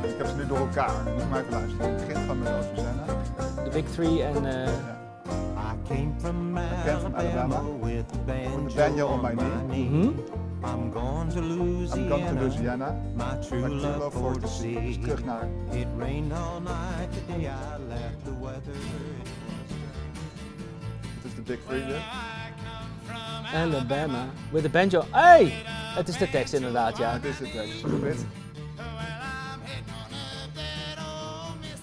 [0.02, 1.12] Ik heb ze nu door elkaar.
[1.16, 1.90] Moet maar even luisteren.
[1.94, 3.04] Het begint van met Susanna.
[3.64, 4.44] de Big Three en...
[4.46, 5.02] eh, Ja.
[5.56, 9.88] I came from Alabama Alabama with a banjo, banjo on my my knee.
[9.88, 10.08] mhm.
[10.64, 13.02] I'm going to I'm Louisiana, going to Louisiana.
[13.14, 14.40] my true love for.
[14.40, 14.98] Dus see.
[15.02, 15.48] terug naar...
[15.70, 18.74] It rained all night the day I left the weather.
[21.14, 22.02] Het is de Big Three.
[23.54, 24.26] Alabama.
[24.50, 25.04] With a banjo.
[25.10, 25.52] Hey!
[25.94, 27.12] Het is de tekst inderdaad, ja.
[27.12, 27.82] Het is de tekst.
[28.02, 28.26] Dit.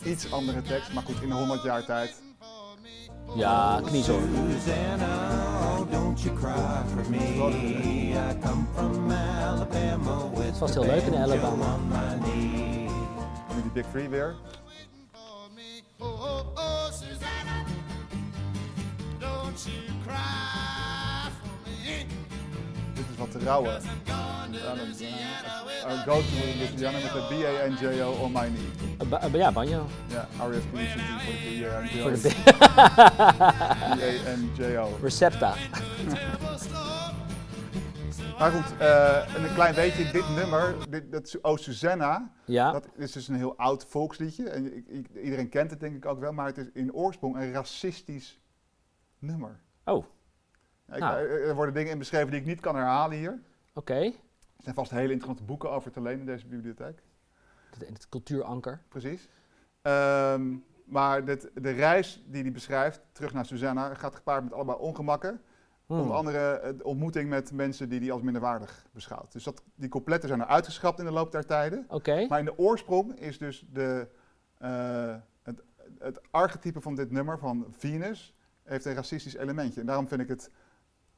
[0.04, 2.22] Iets andere tekst, maar goed, in 100 jaar tijd.
[3.36, 4.22] Ja, kniezor.
[10.40, 11.78] Het was heel leuk in Alabama.
[13.56, 14.36] Nu de Big Free weer.
[16.00, 16.90] Oh, oh, oh,
[19.20, 20.51] don't you cry
[23.30, 23.82] Three weer.
[23.82, 23.82] vertrouwen.
[25.88, 28.70] I'll go to Louisiana met de B-A-N-J-O on my knee.
[29.20, 29.86] Eh, eh, ja, banjo.
[30.08, 31.02] Ja, R.E.S.P.C.T.
[31.22, 32.02] voor de B-A-N-J-O.
[32.02, 32.30] Voor de
[33.96, 34.98] B-A-N-J-O.
[35.02, 35.54] Recepta.
[38.40, 42.72] Maar goed, eh, en een klein beetje, dit nummer, dit, dat is Oh Susanna, Ja.
[42.72, 44.50] dat is dus een heel oud volksliedje.
[44.50, 47.36] En ik- ik- iedereen kent het denk ik ook wel, maar het is in oorsprong
[47.36, 48.40] een racistisch
[49.20, 49.60] nummer.
[49.86, 50.06] Oh,
[50.94, 51.18] ik- Nou.
[51.18, 53.40] er er worden dingen in beschreven die ik niet kan herhalen hier.
[53.74, 53.94] oké.
[53.96, 57.02] Er zijn vast hele interessante boeken over te lenen in deze bibliotheek.
[57.78, 58.82] Het, het cultuuranker.
[58.88, 59.30] Precies.
[59.82, 64.76] Ehm, maar dit, de reis die hij beschrijft, terug naar Susanna, gaat gepaard met allemaal
[64.78, 65.42] ongemakken.
[65.86, 66.00] Hmm.
[66.00, 69.32] Onder andere eh, de ontmoeting met mensen die hij als minderwaardig beschouwt.
[69.32, 71.86] Dus dat, die coupletten zijn er uitgeschrapt in de loop der tijden.
[71.88, 72.26] Oké.
[72.30, 74.08] Maar in de oorsprong is dus de,
[74.58, 75.62] eh, het,
[76.00, 79.80] het archetype van dit nummer, van Venus, heeft een racistisch elementje.
[79.80, 80.50] En daarom vind ik het,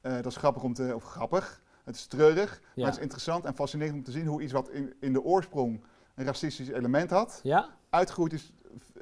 [0.04, 2.68] eh, dat is grappig om te, of grappig, het is treurig, Ja.
[2.76, 5.22] maar het is interessant en fascinerend om te zien hoe iets wat in, in de
[5.24, 5.84] oorsprong
[6.16, 7.70] een racistisch element had, Ja?
[7.90, 8.54] uitgegroeid is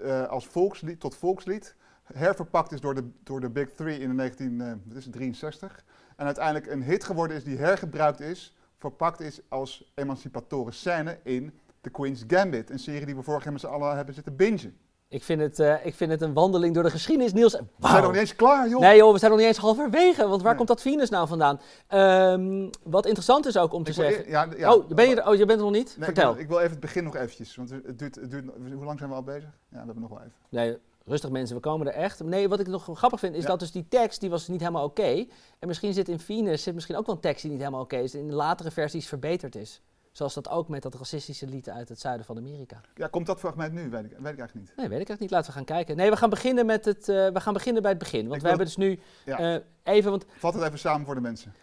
[0.04, 1.76] eh, als volkslied tot volkslied,
[2.14, 5.84] herverpakt is door de, door de Big Three in de 1963
[6.16, 11.60] en uiteindelijk een hit geworden is die hergebruikt is, verpakt is als emancipatoren scène in
[11.82, 14.78] The Queen's Gambit, een serie die we vorig jaar met z'n allen hebben zitten bingen.
[15.12, 17.54] Ik vind, het, eh, ik vind het een wandeling door de geschiedenis, Niels.
[17.54, 18.80] We zijn nog niet eens klaar, joh!
[18.80, 20.28] Nee joh, we zijn nog niet eens halverwege.
[20.28, 20.56] Want waar Nee.
[20.56, 21.60] komt dat Venus nou vandaan?
[21.88, 24.30] Ehm, wat interessant is ook om te Ik zeggen...
[24.30, 25.86] ja, ja, oh, ben je er, oh, je bent er nog niet?
[25.97, 26.34] Nee, ik Vertel.
[26.34, 28.45] wil- Ik wil even het begin nog eventjes, want het duurt, het duurt,
[28.76, 29.43] hoe lang zijn we al bezig?
[29.43, 30.32] Ja, we hebben nog wel even.
[30.50, 32.24] Nee, rustig mensen, we komen er echt.
[32.24, 33.47] Nee, wat ik nog grappig vind, is Ja.
[33.47, 35.26] dat dus die tekst, die was niet helemaal oké.
[35.60, 37.97] En misschien zit in Venus, zit misschien ook wel een tekst die niet helemaal oké
[37.97, 38.15] is.
[38.15, 39.82] In de latere versies verbeterd is.
[40.12, 42.82] Zoals dat ook met dat racistische lied uit het zuiden van Amerika.
[42.95, 43.89] Ja, komt dat fragment nu?
[43.89, 44.74] Weet ik, weet ik eigenlijk niet.
[44.76, 45.32] Nee, weet ik echt niet.
[45.32, 45.95] Laten we gaan kijken.
[45.95, 48.21] Nee, we gaan beginnen, met het, eh, we gaan beginnen bij het begin.
[48.24, 49.38] Want Ik we hebben dus nu Ja.
[49.39, 49.62] eh,
[49.95, 51.54] even, want Vat het even samen voor de mensen.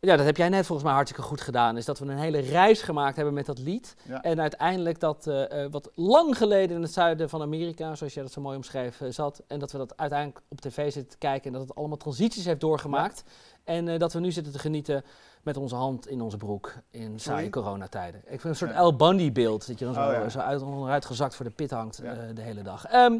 [0.00, 1.76] ja, dat heb jij net volgens mij hartstikke goed gedaan.
[1.76, 3.94] Is dat we een hele reis gemaakt hebben met dat lied.
[4.02, 4.22] Ja.
[4.22, 8.32] En uiteindelijk dat eh, wat lang geleden in het zuiden van Amerika, zoals jij dat
[8.32, 9.42] zo mooi omschreef, zat.
[9.46, 12.44] En dat we dat uiteindelijk op tv zitten te kijken en dat het allemaal transities
[12.44, 13.22] heeft doorgemaakt.
[13.64, 15.04] En dat we nu zitten te genieten
[15.42, 18.20] met onze hand in onze broek in saaie coronatijden.
[18.20, 18.70] Ik vind een soort.
[18.72, 20.28] El Bundy beeld, dat je dan zo, Oh, ja.
[20.28, 22.86] zo uit, onderuit gezakt voor de pit hangt eh, de hele dag.
[22.86, 23.18] Ehm,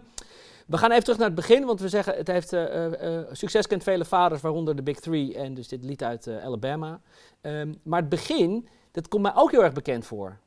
[0.67, 3.67] we gaan even terug naar het begin, want we zeggen het heeft eh, eh, succes
[3.67, 7.01] kent vele vaders, waaronder de Big Three en dus dit lied uit Alabama.
[7.41, 10.39] Ehm, maar het begin, dat komt mij ook heel erg bekend voor.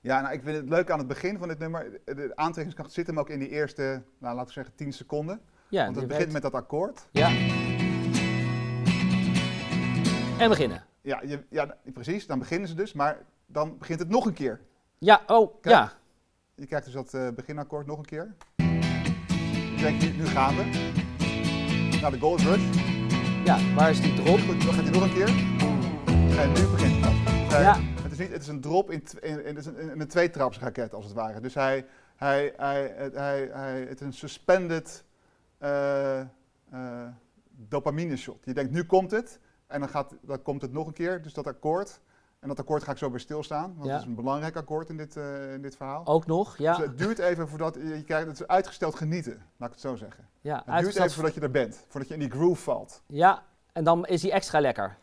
[0.00, 2.00] Ja, nou, ik vind het leuk aan het begin van dit nummer.
[2.04, 5.40] De aantrekkingskracht zit hem ook in die eerste, nou, laten we zeggen, 10 seconden.
[5.68, 7.06] Ja, Want het begint weet- met dat akkoord.
[7.12, 7.28] Ja.
[10.38, 10.84] En beginnen.
[11.02, 12.26] Ja, je, ja, precies.
[12.26, 12.92] Dan beginnen ze dus.
[12.92, 14.60] Maar dan begint het nog een keer.
[14.98, 15.74] Ja, oh, Kijk.
[15.74, 15.92] ja.
[16.54, 18.34] Je krijgt dus dat eh, beginakkoord nog een keer.
[18.56, 20.90] Je denkt, nu, nu gaan we.
[22.00, 22.62] Nou, de Gold Rush.
[23.44, 24.38] Ja, waar is die drop?
[24.38, 25.28] Goed, dan gaat hij nog een keer.
[26.38, 27.24] En nu begint het.
[27.44, 27.78] Dus hij- Ja.
[28.02, 31.14] Het is, niet, het is een drop in, in, in, in een tweetrapsraket, als het
[31.14, 31.40] ware.
[31.40, 31.86] Dus hij,
[32.16, 35.04] hij, hij, het, hij, hij, het is een suspended
[35.58, 36.26] eh, eh,
[37.50, 38.44] dopamine shot.
[38.44, 39.38] Je denkt, nu komt het.
[39.72, 42.00] En dan, gaat, dan komt het nog een keer, dus dat akkoord.
[42.38, 43.92] En dat akkoord ga ik zo weer stilstaan, want Ja.
[43.92, 46.06] het is een belangrijk akkoord in dit, eh, in dit verhaal.
[46.06, 46.76] Ook nog, ja.
[46.76, 49.96] Dus het duurt even voordat je, krijgt, het is uitgesteld genieten, laat ik het zo
[49.96, 50.28] zeggen.
[50.40, 53.02] ja, Het duurt even voordat je er bent, voordat je in die groove valt.
[53.06, 54.96] ja, en dan is hij extra lekker.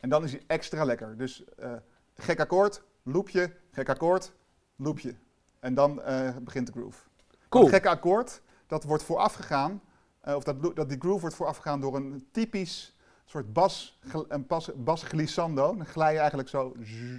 [0.00, 1.16] En dan is hij extra lekker.
[1.16, 1.72] Dus eh,
[2.14, 4.32] gek akkoord, loopje, gek akkoord,
[4.76, 5.14] loopje.
[5.60, 7.02] En dan eh, begint de groove.
[7.48, 7.62] Cool.
[7.64, 9.80] Dat gekke akkoord, dat wordt voorafgegaan,
[10.24, 12.95] of dat, dat die groove wordt voorafgegaan door een typisch
[13.28, 15.76] soort bas, een bas, bas glissando.
[15.76, 16.72] Dan glij je eigenlijk zo,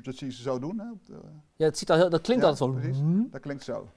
[0.04, 0.80] dat zie je ze zo doen.
[0.80, 0.92] Hè?
[0.92, 1.20] op de-
[1.56, 2.76] Ja, het ziet al heel, dat klinkt Ja, altijd zo.
[2.80, 3.02] precies.
[3.32, 3.88] Dat klinkt zo.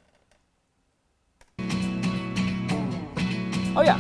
[3.77, 3.97] Oh ja.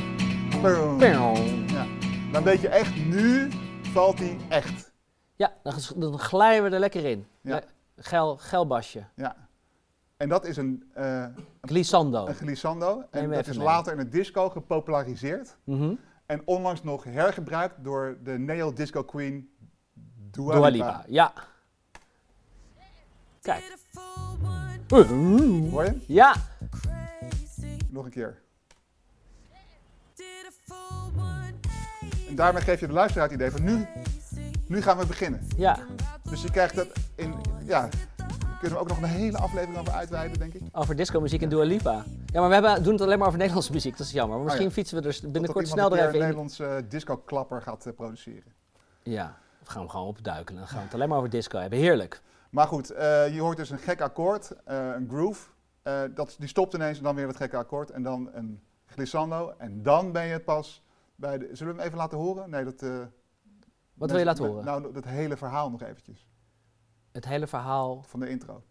[0.98, 1.86] Ja.
[2.32, 3.48] Dan weet je echt, nu
[3.82, 4.92] valt hij echt.
[5.36, 7.26] Ja, dan, dan glijden we er lekker in.
[7.40, 7.54] Ja.
[7.54, 7.64] Le-
[8.02, 9.04] Geil, geil basje.
[9.14, 9.36] Ja.
[10.16, 11.24] En dat is een, eh,
[11.62, 12.26] Glissando.
[12.26, 13.04] een glissando.
[13.10, 13.66] En dat is mee.
[13.66, 15.56] later in het disco gepopulariseerd.
[15.64, 15.94] Mhm.
[16.30, 19.50] En onlangs nog hergebruikt door de neo-disco queen
[20.14, 20.86] Dua, Dua Lipa.
[20.86, 21.32] Lipa, ja.
[23.42, 23.76] Kijk.
[25.70, 26.00] Hoor je?
[26.06, 26.34] Ja,
[27.88, 28.42] Nog een keer.
[32.28, 33.86] En daarmee geef je de luisteraar het idee van nu,
[34.66, 35.46] nu gaan we beginnen.
[35.56, 35.78] ja.
[36.22, 37.88] Dus je krijgt dat in, ja,
[38.60, 40.62] kunnen we ook nog een hele aflevering over uitweiden, denk ik.
[40.72, 42.04] Over disco muziek en Dua Lipa.
[42.26, 43.96] Ja, maar we hebben, doen het alleen maar over Nederlandse muziek.
[43.96, 44.36] Dat is jammer.
[44.36, 44.76] Maar misschien Oh ja.
[44.76, 46.20] fietsen we er binnenkort snel een er even een in.
[46.20, 48.52] Nederlandse disco-klapper gaat eh, produceren.
[49.02, 50.56] Ja, we gaan hem gewoon opduiken.
[50.56, 51.78] Dan gaan we het alleen maar over disco hebben.
[51.78, 52.22] Heerlijk.
[52.50, 55.48] Maar goed, eh, je hoort dus een gek akkoord, eh, een groove.
[55.82, 57.90] Eh, dat, die stopt ineens en dan weer het gekke akkoord.
[57.90, 59.54] En dan een glissando.
[59.58, 60.82] En dan ben je pas
[61.16, 61.48] bij de...
[61.52, 62.50] Zullen we hem even laten horen?
[62.50, 62.98] Nee, dat, eh,
[63.94, 64.64] Wat wil je laten horen?
[64.64, 66.28] Nou, dat hele verhaal nog eventjes.
[67.12, 68.62] Het hele verhaal, Van de intro.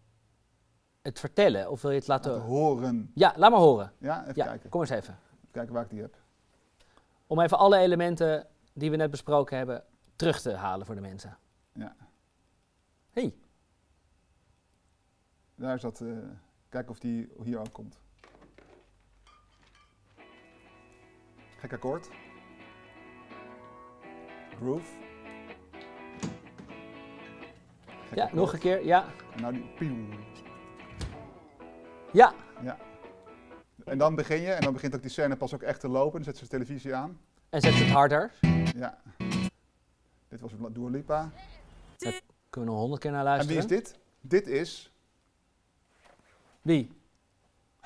[1.02, 2.30] het vertellen, of wil je het laten...
[2.32, 3.10] Laten horen.
[3.14, 3.92] Ja, laat maar horen.
[3.98, 4.70] Ja, even Ja, kijken.
[4.70, 5.18] kom eens even.
[5.36, 6.16] Even kijken waar ik die heb.
[7.26, 9.84] Om even alle elementen die we net besproken hebben
[10.16, 11.38] terug te halen voor de mensen.
[11.72, 11.96] Ja.
[13.10, 13.34] Hey,
[15.54, 16.00] Daar is dat.
[16.00, 16.08] eh
[16.68, 18.00] kijken of die hier ook komt.
[21.58, 22.08] Gek akkoord.
[24.56, 24.92] Groove.
[28.14, 28.84] Ja, nog een keer.
[28.84, 29.96] Ja, En nou die pieuw.
[32.12, 32.34] ja.
[33.84, 36.12] En dan begin je, en dan begint ook die scène pas ook echt te lopen.
[36.12, 37.20] Dan zet ze de televisie aan.
[37.48, 38.32] En zet het harder.
[38.76, 38.98] Ja.
[40.28, 41.30] Dit was Dua Lipa.
[41.98, 42.20] Kunnen
[42.50, 43.56] we nog honderd keer naar En luisteren?
[43.56, 43.98] wie is dit?
[44.20, 44.92] Dit is.
[46.62, 46.92] Wie?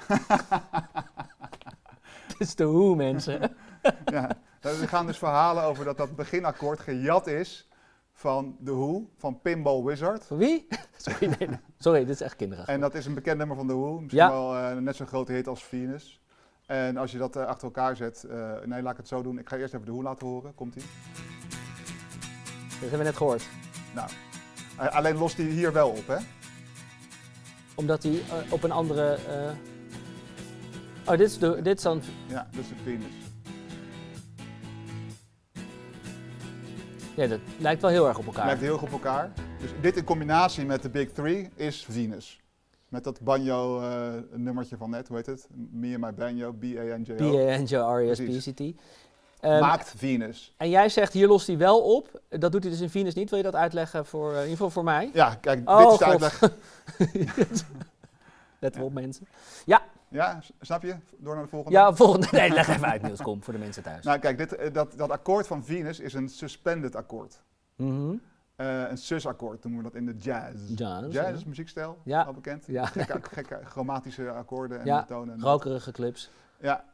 [2.28, 3.56] Dit is de hoe, mensen.
[4.04, 7.68] ja, er gaan dus verhalen over dat dat beginakkoord gejat is
[8.16, 10.24] van The Who, van Pinball Wizard.
[10.26, 10.66] Van wie?
[10.96, 11.58] Sorry, nee, nee.
[11.78, 12.66] Sorry, dit is echt kinderig.
[12.66, 14.00] En dat is een bekend nummer van The Who.
[14.00, 14.30] Misschien Ja.
[14.30, 16.20] wel eh, net zo'n grote hit als Venus.
[16.66, 18.24] En als je dat eh, achter elkaar zet...
[18.24, 19.38] eh, nee, laat ik het zo doen.
[19.38, 20.54] Ik ga eerst even The Who laten horen.
[20.54, 20.82] Komt-ie?
[22.68, 23.48] Dat hebben we net gehoord.
[23.94, 24.08] Nou,
[24.90, 26.16] alleen lost hij hier wel op, hè?
[27.74, 29.18] Omdat hij op een andere...
[31.04, 32.00] Oh, dit is, de, dit is dan...
[32.26, 33.12] Ja, dat is de Venus.
[37.16, 38.46] Ja, dat lijkt wel heel erg op elkaar.
[38.46, 39.32] Lijkt heel erg op elkaar.
[39.60, 42.40] Dus dit in combinatie met de Big Three is Venus.
[42.88, 45.46] Met dat banjo eh, nummertje van net, hoe heet het?
[45.70, 47.14] Me and my banjo, B-A-N-J-O.
[47.16, 48.60] B-A-N-J-R-E-S-P-C-T.
[49.40, 50.54] Ehm, Maakt Venus.
[50.56, 52.20] en jij zegt, hier lost hij wel op.
[52.28, 53.28] Dat doet hij dus in Venus niet.
[53.30, 55.10] Wil je dat uitleggen voor, eh, in ieder geval voor mij?
[55.12, 56.12] Ja, kijk, Oh, dit is de God.
[56.12, 56.40] uitleg.
[58.60, 59.26] Let op, mensen.
[59.64, 59.82] Ja,
[60.40, 60.96] s- snap je?
[61.18, 61.78] Door naar de volgende.
[61.78, 62.26] Ja, volgende.
[62.30, 63.22] Nee, leg even uit, Niels.
[63.22, 64.04] Kom, voor de mensen thuis.
[64.04, 67.42] Nou, kijk, dit, eh, dat, dat akkoord van Venus is een suspended akkoord.
[67.76, 68.14] Mhm.
[68.56, 70.54] Eh, een sus-akkoord noemen we dat in de jazz.
[70.74, 71.34] Jazz, Jazz ja.
[71.34, 72.22] is muziekstijl, Ja.
[72.22, 72.66] al bekend.
[72.66, 72.86] Ja.
[72.86, 75.34] Gekke, gekke chromatische akkoorden en Ja, tonen.
[75.34, 76.30] En Rokerige clubs.
[76.60, 76.84] Ja.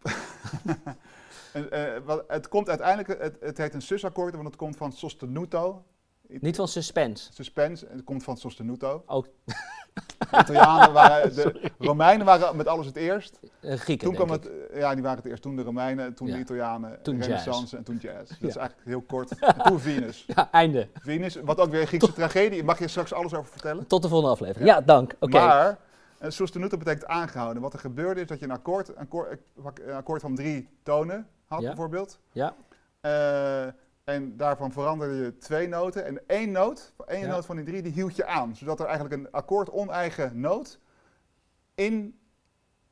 [1.52, 4.92] en, eh, wat, het komt uiteindelijk, het, het heet een sus-akkoord, want het komt van
[4.92, 5.84] sostenuto.
[6.28, 7.32] Niet van suspense.
[7.32, 9.02] Suspense, en het komt van sostenuto.
[9.06, 9.26] Ook
[9.94, 13.38] De Italianen waren, de Romeinen waren met alles het eerst.
[13.60, 14.70] eh, Grieken, Toen kwam denk het, ik.
[14.70, 15.42] eh, ja, die waren het eerst.
[15.42, 16.34] Toen de Romeinen, toen Ja.
[16.34, 17.28] de Italianen, Toen de jazz.
[17.44, 18.28] Renaissance en toen jazz.
[18.28, 18.48] Dat Ja.
[18.48, 19.38] is eigenlijk heel kort.
[19.38, 20.24] En toen Venus.
[20.26, 20.88] Ja, einde.
[20.94, 22.64] Venus, wat ook weer een Griekse tragedie.
[22.64, 23.86] Mag je straks alles over vertellen?
[23.86, 24.68] Tot de volgende aflevering.
[24.70, 25.14] Ja, dank.
[25.20, 25.38] Oké.
[25.38, 25.78] Maar
[26.18, 27.62] een sostenuto betekent aangehouden.
[27.62, 29.38] Wat er gebeurde is dat je een akkoord, een akkoord,
[29.86, 31.66] een akkoord van drie tonen had Ja.
[31.66, 32.18] bijvoorbeeld.
[32.32, 32.54] Ja.
[33.00, 33.72] Eh,
[34.10, 36.04] en daarvan veranderde je twee noten.
[36.04, 37.26] En één noot, één Ja.
[37.26, 38.56] noot van die drie, die hield je aan.
[38.56, 40.78] Zodat er eigenlijk een akkoord oneigen noot
[41.74, 42.18] in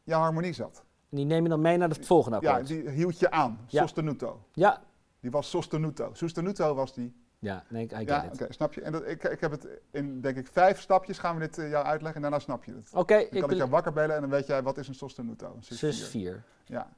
[0.02, 0.84] je harmonie zat.
[1.10, 2.66] En die neem je dan mee naar het volgende Ja, akkoord.
[2.68, 3.58] die hield je aan.
[3.66, 3.80] Ja.
[3.80, 4.40] Sostenuto.
[4.52, 4.82] Ja.
[5.20, 6.10] Die was sostenuto.
[6.14, 7.14] Sostenuto was die.
[7.40, 8.80] Ja, nee, ik Ja, oké, snap je?
[8.82, 11.70] En dat, ik, ik heb het in, denk ik, vijf stapjes gaan we dit eh,
[11.70, 12.90] jou uitleggen en daarna snap je het.
[12.94, 14.94] Oké, Dan ik kan ik jou wakker bellen en dan weet jij wat is een
[14.94, 15.56] sostenuto.
[15.60, 16.42] Sus zus vier.
[16.66, 16.76] 4.
[16.76, 16.88] Ja.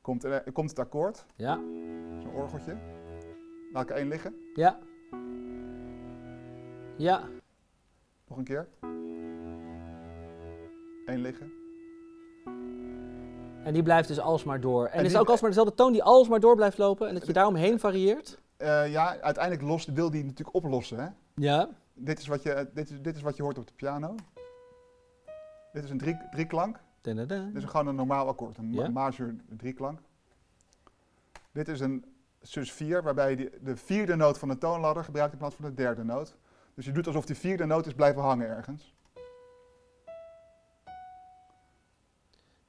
[0.00, 1.54] Komt, er komt het akkoord, Ja,
[2.22, 2.76] zo'n orgeltje.
[3.72, 4.34] Laat ik één liggen.
[4.54, 4.78] ja.
[6.96, 7.22] Ja,
[8.28, 8.68] Nog een keer.
[11.06, 11.52] Eén liggen.
[13.64, 14.86] en die blijft dus alsmaar door.
[14.86, 17.26] En, En is het ook alsmaar dezelfde toon die alsmaar door blijft lopen en dat
[17.26, 18.38] je daaromheen varieert?
[18.56, 20.98] Eh, ja, uiteindelijk lost, wil die natuurlijk oplossen.
[20.98, 21.08] Hè?
[21.34, 21.68] Ja.
[21.94, 24.14] Dit, is wat je, dit, is, dit is wat je hoort op de piano.
[25.72, 26.80] Dit is een drie, drieklank.
[27.00, 28.88] Dit is gewoon een normaal akkoord, een Ja.
[28.88, 29.98] major drieklank.
[31.52, 32.04] Dit is een
[32.42, 35.74] sus 4, waarbij je de vierde noot van de toonladder gebruikt in plaats van de
[35.74, 36.36] derde noot.
[36.74, 38.94] Dus je doet alsof die vierde noot is blijven hangen ergens.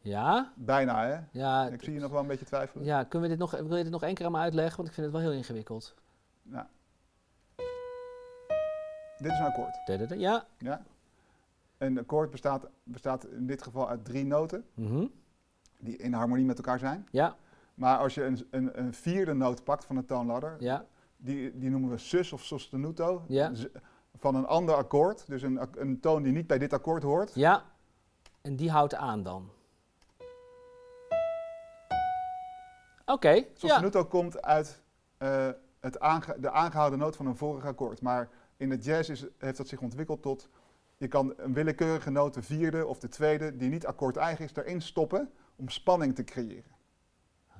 [0.04, 1.20] Ja, Bijna, hè?
[1.32, 1.68] ja.
[1.68, 2.86] Ik zie je nog wel een beetje twijfelen.
[2.86, 4.76] Ja, kunnen we dit nog, wil je dit nog één keer aan me uitleggen?
[4.76, 5.96] Want ik vind het wel heel ingewikkeld.
[6.44, 6.66] Nou.
[9.18, 10.20] Dit is een akkoord.
[10.20, 10.46] Ja.
[10.58, 10.82] Ja?
[11.78, 15.06] Een akkoord bestaat, bestaat in dit geval uit drie noten Mhm.
[15.80, 17.08] die in harmonie met elkaar zijn.
[17.12, 17.36] Ja,
[17.74, 20.86] Maar als je een, een, een vierde noot pakt van de toonladder, ja.
[21.18, 23.52] die, die noemen we sus of sostenuto, Ja.
[24.18, 27.34] van een ander akkoord, dus een, een toon die niet bij dit akkoord hoort.
[27.36, 27.64] Ja.
[28.42, 29.50] En die houdt aan dan.
[33.06, 33.44] Oké, ja.
[33.54, 34.82] Sostenuto komt uit
[35.18, 38.02] eh, het aange- de aangehouden noot van een vorig akkoord.
[38.02, 40.50] Maar in de jazz is, heeft dat zich ontwikkeld tot,
[40.98, 44.56] je kan een willekeurige noot, de vierde of de tweede, die niet akkoord eigen is,
[44.56, 46.72] erin stoppen om spanning te creëren.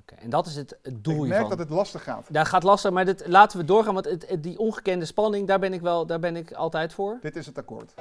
[0.04, 2.26] En dat is het, het doel Ik merk dat het lastig gaat.
[2.32, 5.58] Daar gaat lastig, maar dit, laten we doorgaan, want het, het- die ongekende spanning, daar
[5.58, 7.18] ben ik wel, daar ben ik altijd voor.
[7.20, 7.94] Dit is het akkoord.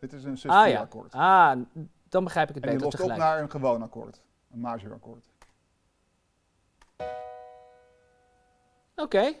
[0.00, 1.12] Dit is een sus Ah ja, akkoord.
[1.12, 1.56] ah,
[2.08, 3.30] dan begrijp ik het En beter lost op tegelijk.
[3.30, 4.20] naar een gewoon akkoord.
[4.52, 5.26] Een major akkoord.
[8.96, 9.32] Oké,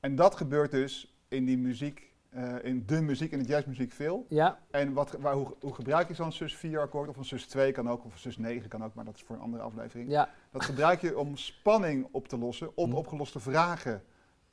[0.00, 4.24] En dat gebeurt dus in die muziek, eh, in de muziek, in de jazzmuziek veel.
[4.28, 7.08] Ja, En wat, waar, hoe, hoe gebruik je zo'n sus 4 akkoord?
[7.08, 9.22] Of een sus 2 kan ook, of een sus 9 kan ook, maar dat is
[9.22, 10.10] voor een andere aflevering.
[10.10, 12.94] ja, Dat gebruik je om spanning op te lossen, op Hm.
[12.96, 14.02] opgeloste vragen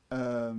[0.08, 0.58] ehm,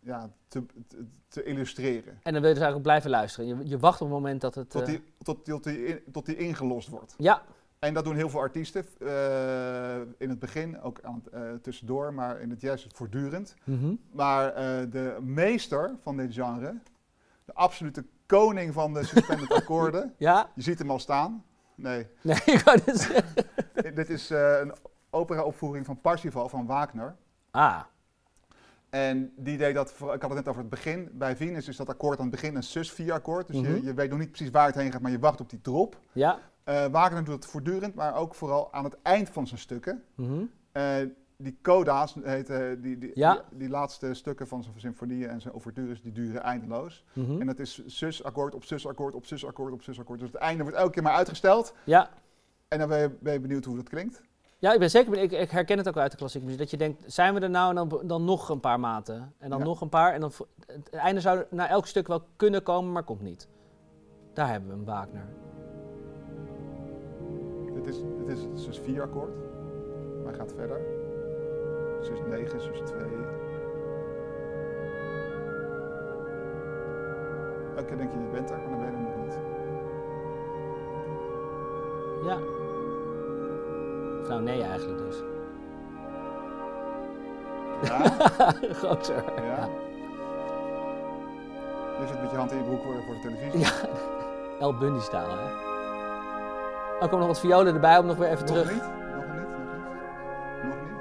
[0.00, 2.18] ja, te, te, te illustreren.
[2.22, 3.46] en dan wil je dus eigenlijk blijven luisteren.
[3.58, 4.70] Je, je wacht op het moment dat het...
[4.70, 7.14] Tot eh, die, tot, tot, die, in- tot die ingelost wordt.
[7.18, 7.42] Ja,
[7.82, 12.14] En dat doen heel veel artiesten eh, in het begin, ook aan het, eh, tussendoor,
[12.14, 13.54] maar in het jazz het voortdurend.
[13.64, 13.94] mhm.
[14.12, 16.74] Maar eh, de meester van dit genre,
[17.44, 20.50] de absolute koning van de suspended akkoorden, ja.
[20.54, 21.44] je ziet hem al staan.
[21.74, 23.24] Nee, Nee, ik wou zeggen.
[23.94, 24.72] dit is een
[25.10, 27.16] opera-opvoering van Parsifal van Wagner.
[27.50, 27.80] Ah,
[28.90, 31.08] En die deed dat, ik had het net over het begin.
[31.12, 33.46] Bij Venus is dat akkoord aan het begin een sus-4-akkoord.
[33.46, 33.74] Dus Mhm.
[33.74, 35.60] je, je weet nog niet precies waar het heen gaat, maar je wacht op die
[35.60, 35.98] drop.
[36.12, 36.38] ja.
[36.64, 40.02] Eh, Wagner doet het voortdurend, maar ook vooral aan het eind van zijn stukken.
[40.14, 40.44] mhm.
[40.72, 40.94] Eh,
[41.36, 43.32] die coda's, heet, eh, die, die, Ja.
[43.50, 47.04] die, die laatste stukken van zijn symfonieën en zijn ouvertures, die duren eindeloos.
[47.12, 47.40] mhm.
[47.40, 50.18] En dat is sus-akkoord op sus-akkoord op sus-akkoord op sus-akkoord.
[50.20, 51.74] Dus het einde wordt elke keer maar uitgesteld.
[51.84, 52.10] Ja.
[52.68, 54.22] En dan ben je, ben je benieuwd hoe dat klinkt.
[54.58, 56.60] Ja, ik ben zeker, ik, ik herken het ook uit de klassieke muziek.
[56.62, 59.32] Dat je denkt, zijn we er nou en dan, dan nog een paar maten.
[59.38, 59.64] En dan Ja.
[59.64, 60.12] nog een paar.
[60.12, 60.32] En dan,
[60.66, 63.48] het einde zou na elk stuk wel kunnen komen, maar komt niet.
[64.32, 65.26] Daar hebben we een Wagner.
[67.82, 69.34] Dit is, dit is het sus-4-akkoord.
[70.22, 70.80] Maar hij gaat verder.
[72.00, 73.00] Sus 9, sus 2.
[77.76, 79.38] Elke keer denk je, je bent er, maar dan ben je nog niet.
[82.24, 82.38] Ja.
[84.20, 85.22] Of nou nee eigenlijk dus.
[87.82, 87.98] Ja,
[88.80, 89.24] Groter.
[89.44, 89.68] ja.
[92.00, 93.58] Je zit met je hand in je broek voor, de televisie.
[93.60, 93.70] Ja.
[94.60, 95.71] El Bundy-stijl, hè.
[97.02, 98.72] Er komen nog wat violen erbij om nog weer even Nog terug.
[98.72, 98.82] niet?
[98.82, 99.48] Nog niet?
[100.64, 100.92] Nog niet?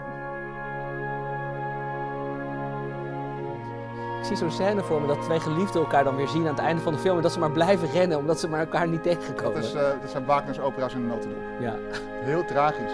[3.42, 4.20] Nog niet?
[4.20, 6.60] Ik zie zo'n scène voor me dat twee geliefden elkaar dan weer zien aan het
[6.64, 7.16] einde van de film.
[7.16, 9.58] En dat ze maar blijven rennen omdat ze maar elkaar niet Dat, tegenkomen.
[9.62, 11.42] is, eh, dat zijn Wagner's opera's in een notendop.
[11.60, 11.76] Ja.
[12.24, 12.92] Heel tragisch.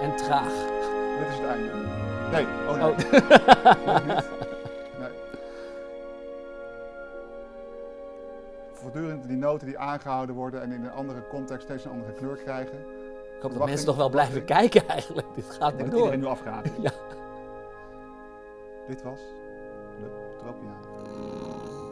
[0.00, 0.52] En traag.
[1.18, 1.70] Dit is het einde.
[2.32, 2.94] Nee, oh nee.
[3.86, 4.18] Oh.
[8.82, 12.36] Voortdurend die noten die aangehouden worden en in een andere context steeds een andere kleur
[12.36, 12.78] krijgen.
[13.36, 15.26] Ik hoop dat mensen nog wel blijven kijken eigenlijk.
[15.34, 15.98] Dit gaat Ik maar denk dat door.
[15.98, 16.72] iedereen nu afgehaakt is.
[16.90, 16.92] Ja.
[18.86, 19.20] Dit was
[20.00, 20.80] de Tropiaan.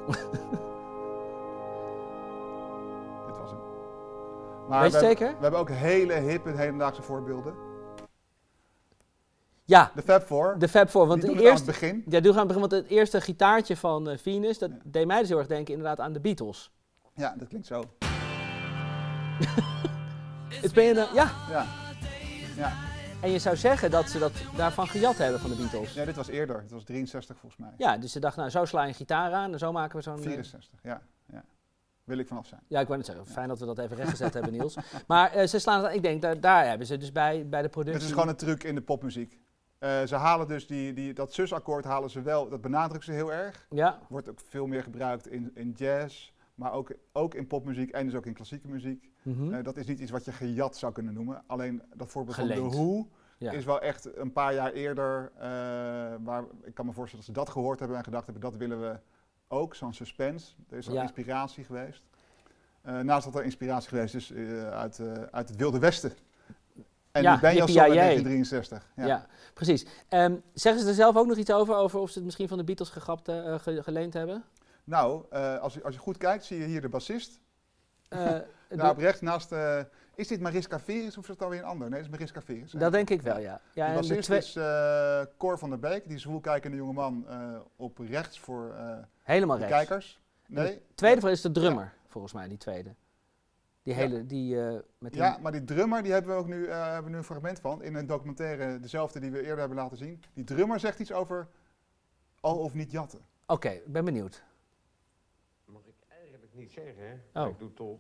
[3.27, 3.59] Dit was hem.
[4.69, 5.29] Maar Weet je we, zeker?
[5.29, 7.55] We hebben ook hele hippe hedendaagse voorbeelden.
[9.65, 10.59] Ja, De Fab Four.
[10.59, 11.07] de Fab Four.
[11.07, 12.05] Want het eerste, aan het begin.
[12.09, 12.71] ja, doe gaan beginnen.
[12.71, 16.01] Want het eerste gitaartje van eh, Venus, dat deed mij dus heel erg denken inderdaad
[16.01, 16.71] aan de Beatles.
[17.15, 17.85] Ja, dat klinkt zo.
[20.63, 21.67] Het ben je een- ja, Ja.
[22.57, 22.73] Ja.
[23.23, 25.93] en je zou zeggen dat ze dat daarvan gejat hebben van de Beatles.
[25.93, 26.61] ja, dit was eerder.
[26.61, 27.71] Dit was 63 volgens mij.
[27.79, 30.03] Ja, dus ze dachten, nou, zo sla je een gitaar aan en zo maken we
[30.03, 30.17] zo'n...
[30.17, 31.01] eh, 64, ja.
[31.33, 31.45] ja.
[32.05, 32.61] Wil ik vanaf zijn.
[32.69, 34.77] Ja, ik wou net zeggen, fijn dat we dat even rechtgezet hebben, Niels.
[35.07, 37.69] Maar eh, ze slaan het, ik denk, daar, daar hebben ze dus bij, bij de
[37.69, 37.99] productie...
[38.01, 39.39] Het is gewoon een truc in de popmuziek.
[39.79, 43.33] Eh, ze halen dus die, die, dat zusakkoord halen ze wel, dat benadrukken ze heel
[43.33, 43.67] erg.
[43.71, 48.05] Ja, Wordt ook veel meer gebruikt in, in jazz, maar ook, ook in popmuziek en
[48.07, 49.11] dus ook in klassieke muziek.
[49.23, 49.55] mhm.
[49.55, 51.43] Eh, dat is niet iets wat je gejat zou kunnen noemen.
[51.47, 53.53] Alleen dat voorbeeld van Who ja.
[53.53, 55.41] is wel echt een paar jaar eerder, eh,
[56.23, 58.81] waar ik kan me voorstellen dat ze dat gehoord hebben en gedacht hebben, dat willen
[58.81, 58.99] we
[59.49, 60.53] ook, zo'n suspense.
[60.71, 61.03] Er is al Ja.
[61.03, 62.03] inspiratie geweest.
[62.83, 64.33] Eh, naast dat er inspiratie geweest is
[64.71, 66.13] uit, uit het Wilde Westen.
[67.13, 67.87] En Ja, die ben je al in yay.
[67.89, 68.91] 1963.
[68.97, 69.07] Ja.
[69.07, 69.27] Ja.
[69.55, 69.87] precies.
[70.09, 72.59] Ehm, zeggen ze er zelf ook nog iets over, over of ze het misschien van
[72.59, 74.45] de Beatles gegrapt, ge- geleend hebben?
[74.85, 77.41] Nou, eh, als, je, als je goed kijkt, zie je hier de bassist.
[78.09, 78.37] Eh,
[78.69, 79.81] Daar op rechts naast, eh,
[80.15, 81.89] is dit Mariska Veris of is het alweer een ander?
[81.91, 82.71] Nee, dat is Mariska Veris.
[82.73, 83.41] dat denk ik wel, ja.
[83.51, 87.27] ja de en de bassist twee- is Cor van der Beek, die zwoelkijkende jongeman
[87.77, 88.75] op rechts voor
[89.23, 89.77] helemaal de rechts.
[89.77, 90.21] kijkers.
[90.47, 92.95] Nee, de tweede van is de drummer, volgens mij, die tweede.
[93.83, 94.01] Die Ja.
[94.01, 95.21] hele, die eh, met die...
[95.21, 97.83] ja, maar die drummer, die hebben we ook nu, hebben we nu een fragment van
[97.83, 100.23] in een documentaire, dezelfde die we eerder hebben laten zien.
[100.35, 101.49] Die drummer zegt iets over
[102.41, 103.21] al of niet jatten.
[103.47, 104.43] Oké, ik ben benieuwd.
[106.61, 107.43] Niet zeggen, hè?
[107.43, 107.49] Oh.
[107.49, 107.99] Ik doe het toch.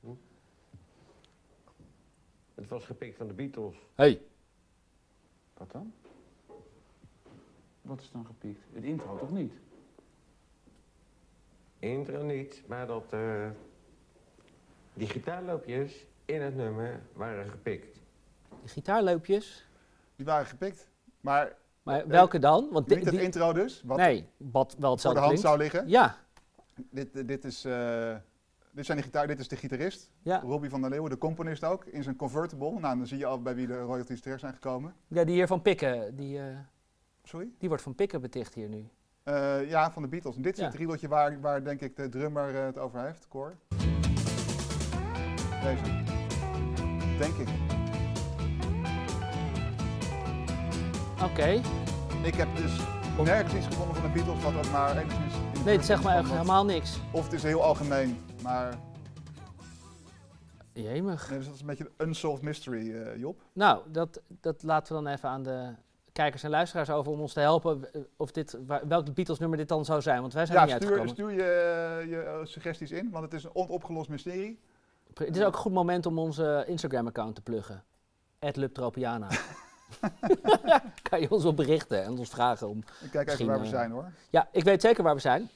[0.00, 0.08] Hm?
[2.54, 3.76] Het was gepikt van de Beatles.
[3.94, 4.22] Hey.
[5.54, 5.92] Wat dan?
[7.82, 8.64] Wat is dan gepiekt?
[8.72, 9.52] Het intro toch niet?
[11.78, 13.48] Intro niet, maar dat eh,
[14.94, 17.98] die gitaarloopjes in het nummer waren gepikt.
[18.60, 19.66] Die gitaarloopjes.
[20.16, 20.90] Die waren gepikt.
[21.20, 22.68] Maar Maar welke dan?
[22.70, 25.40] Want niet het intro dus, wat nee, wat wel voor hetzelfde de hand klinkt.
[25.40, 25.88] zou liggen.
[25.88, 26.25] Ja,
[26.90, 28.14] Dit, dit, is, eh,
[28.72, 30.40] dit, zijn de gitaar, dit is de gitarist, ja.
[30.40, 32.70] Robbie van der Leeuwen, de componist ook, in zijn convertible.
[32.80, 34.94] Nou, dan zie je al bij wie de royalties terecht zijn gekomen.
[35.08, 36.16] ja, die hier van Pikken.
[36.16, 36.44] Die, eh,
[37.22, 37.48] Sorry?
[37.58, 38.88] Die wordt van pikken beticht hier nu.
[39.22, 40.36] Eh, ja, van de Beatles.
[40.36, 40.66] En dit is Ja.
[40.66, 43.56] het riedeltje waar, waar denk ik de drummer eh, het over heeft, Cor.
[45.62, 45.82] Deze.
[47.18, 47.48] Denk ik.
[51.22, 51.60] Oké.
[52.22, 52.80] Ik heb dus
[53.24, 55.34] nergens iets gevonden van de Beatles wat ook maar enigszins...
[55.66, 56.98] Nee, het zegt me echt helemaal niks.
[57.12, 58.78] Of het is heel algemeen, maar
[60.72, 61.28] Jemig.
[61.28, 63.42] nee, dus dat is een beetje een unsolved mystery, eh, Job.
[63.52, 65.74] Nou, dat, dat laten we dan even aan de
[66.12, 68.58] kijkers en luisteraars over om ons te helpen eh, of dit,
[68.88, 70.20] welk Beatles nummer dit dan zou zijn.
[70.20, 71.14] Want wij zijn Ja, niet stuur, uitgekomen.
[71.14, 74.60] stuur je, je eh, suggesties in, want het is een onopgelost mysterie.
[75.14, 77.84] Het is ook een goed moment om onze Instagram-account te pluggen.
[78.38, 79.28] @lubtropiana.
[81.10, 82.78] kan je ons op berichten en ons vragen om...
[82.78, 84.12] Ik kijk even Misschien, waar we eh, zijn hoor.
[84.30, 85.50] Ja, ik weet zeker waar we zijn.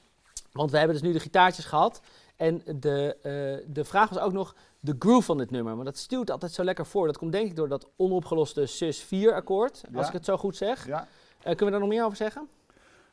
[0.51, 2.01] Want we hebben dus nu de gitaartjes gehad.
[2.35, 5.73] En de, eh, de vraag was ook nog de groove van dit nummer.
[5.73, 7.05] Want dat stuurt altijd zo lekker voor.
[7.07, 9.83] Dat komt denk ik door dat onopgeloste sus 4 akkoord.
[9.93, 10.87] Als ik het zo goed zeg.
[10.87, 11.07] Ja.
[11.37, 12.47] Eh, kunnen we daar nog meer over zeggen?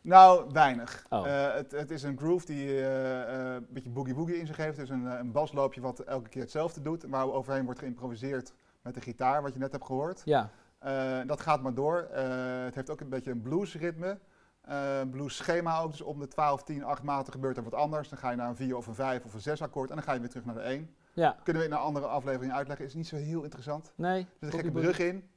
[0.00, 1.06] Nou, weinig.
[1.08, 1.24] Oh.
[1.54, 4.76] Het, het is een groove die een beetje boogie-woogie in zich heeft.
[4.76, 7.04] Dus een, een basloopje wat elke keer hetzelfde doet.
[7.08, 8.52] Waar overheen wordt geïmproviseerd
[8.82, 10.22] met de gitaar, wat je net hebt gehoord.
[10.24, 10.50] Ja.
[10.78, 11.98] Eh, dat gaat maar door.
[12.12, 14.18] Eh, het heeft ook een beetje een bluesritme.
[14.60, 15.90] Eh blues schema ook.
[15.90, 18.08] Dus om de 12, 10, 8 maten gebeurt er wat anders.
[18.08, 19.90] Dan ga je naar een 4 of een 5 of een 6 akkoord.
[19.90, 20.94] En dan ga je weer terug naar de 1.
[21.12, 21.36] Ja.
[21.42, 22.86] Kunnen we in een andere aflevering uitleggen.
[22.86, 23.92] Is niet zo heel interessant.
[23.94, 24.20] Nee.
[24.20, 25.28] Er zit een gekke brug in.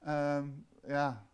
[0.00, 0.46] Ehm,
[0.86, 1.26] ja,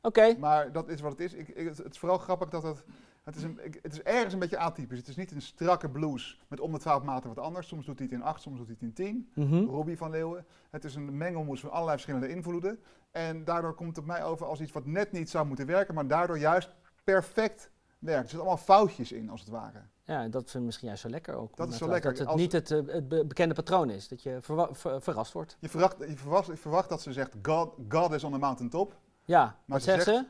[0.00, 0.36] Oké.
[0.38, 1.32] maar dat is wat het is.
[1.32, 2.84] Ik, het is vooral grappig dat het...
[3.26, 4.98] Het is, een, het is ergens een beetje atypisch.
[4.98, 7.68] Het is niet een strakke blues met om de 12 maten wat anders.
[7.68, 9.30] Soms doet hij het in 8, soms doet hij het in 10.
[9.34, 9.64] Mhm.
[9.64, 10.46] Robbie van Leeuwen.
[10.70, 12.78] Het is een mengelmoes van allerlei verschillende invloeden.
[13.10, 15.94] En daardoor komt het op mij over als iets wat net niet zou moeten werken,
[15.94, 16.70] maar daardoor juist
[17.04, 18.22] perfect werkt.
[18.22, 19.78] Er zitten allemaal foutjes in, als het ware.
[20.04, 21.56] Ja, dat vind ik misschien juist zo lekker ook.
[21.56, 22.10] Dat is zo lekker.
[22.10, 24.08] Dat het Als- niet het, eh, het be- bekende patroon is.
[24.08, 25.56] Dat je verwa- ver- verrast wordt.
[25.60, 28.70] Je verwacht, je, verwacht, je verwacht dat ze zegt, God, God is on the mountain
[28.70, 28.96] top.
[29.24, 30.26] Ja, wat ze zegt zegt- ze?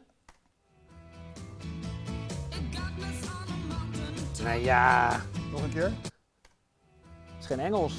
[4.47, 5.21] Nou ja,
[5.51, 5.83] Nog een keer.
[5.83, 7.95] het is geen Engels.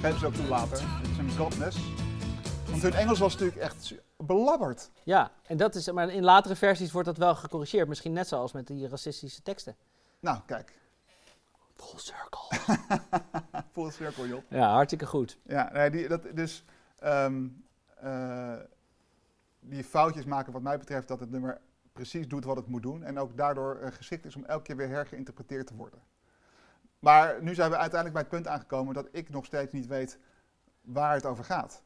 [0.00, 0.78] Geven ze ook toe later.
[0.82, 1.78] Het is een godness.
[2.70, 4.90] Want hun Engels was natuurlijk echt belabberd.
[5.02, 7.88] Ja, en dat is, maar in latere versies wordt dat wel gecorrigeerd.
[7.88, 9.76] Misschien net zoals met die racistische teksten.
[10.20, 10.72] Nou, kijk.
[11.76, 12.58] Full circle.
[13.72, 14.44] Full circle, Job.
[14.48, 15.38] Ja, hartstikke goed.
[15.46, 16.64] Ja, nee, die, dat, dus
[16.98, 17.48] ehm,
[18.00, 18.56] eh,
[19.60, 21.60] die foutjes maken wat mij betreft dat het nummer
[21.92, 23.02] precies doet wat het moet doen.
[23.02, 26.00] En ook daardoor eh, geschikt is om elke keer weer hergeïnterpreteerd te worden.
[26.98, 30.18] Maar nu zijn we uiteindelijk bij het punt aangekomen dat ik nog steeds niet weet
[30.80, 31.82] waar het over gaat.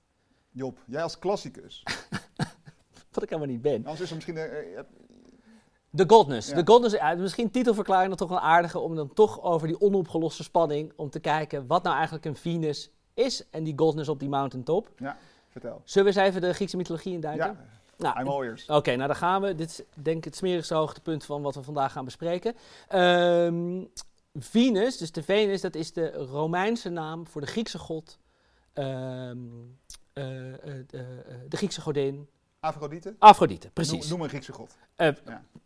[0.51, 1.83] Job, jij als klassicus.
[3.13, 3.77] Wat ik helemaal niet ben.
[3.77, 4.37] Anders is er misschien...
[4.37, 4.81] eh,
[5.91, 6.49] De Godness.
[6.49, 6.55] Ja.
[6.55, 10.43] De Godness, ja, misschien titelverklaring dan toch een aardige om dan toch over die onopgeloste
[10.43, 10.93] spanning.
[10.97, 13.51] Om te kijken wat nou eigenlijk een Venus is.
[13.51, 14.91] En die Godness op die mountaintop.
[15.49, 15.83] vertel.
[15.85, 17.47] Zullen we eens even de Griekse mythologie induiken?
[17.47, 17.57] Ja,
[17.99, 18.67] Nou, I'm all ears.
[18.67, 19.55] Oké, nou daar gaan we.
[19.55, 22.55] Dit is denk ik het smerigste hoogtepunt van wat we vandaag gaan bespreken.
[22.89, 23.85] Ehm,
[24.35, 28.19] Venus, dus de Venus, dat is de Romeinse naam voor de Griekse god.
[28.73, 29.39] ehm,
[30.13, 32.29] eh, eh, de, eh, de Griekse godin.
[32.61, 33.15] Afrodite?
[33.19, 34.09] Afrodite, precies.
[34.09, 34.77] noem een Griekse god.
[34.97, 35.15] Ja.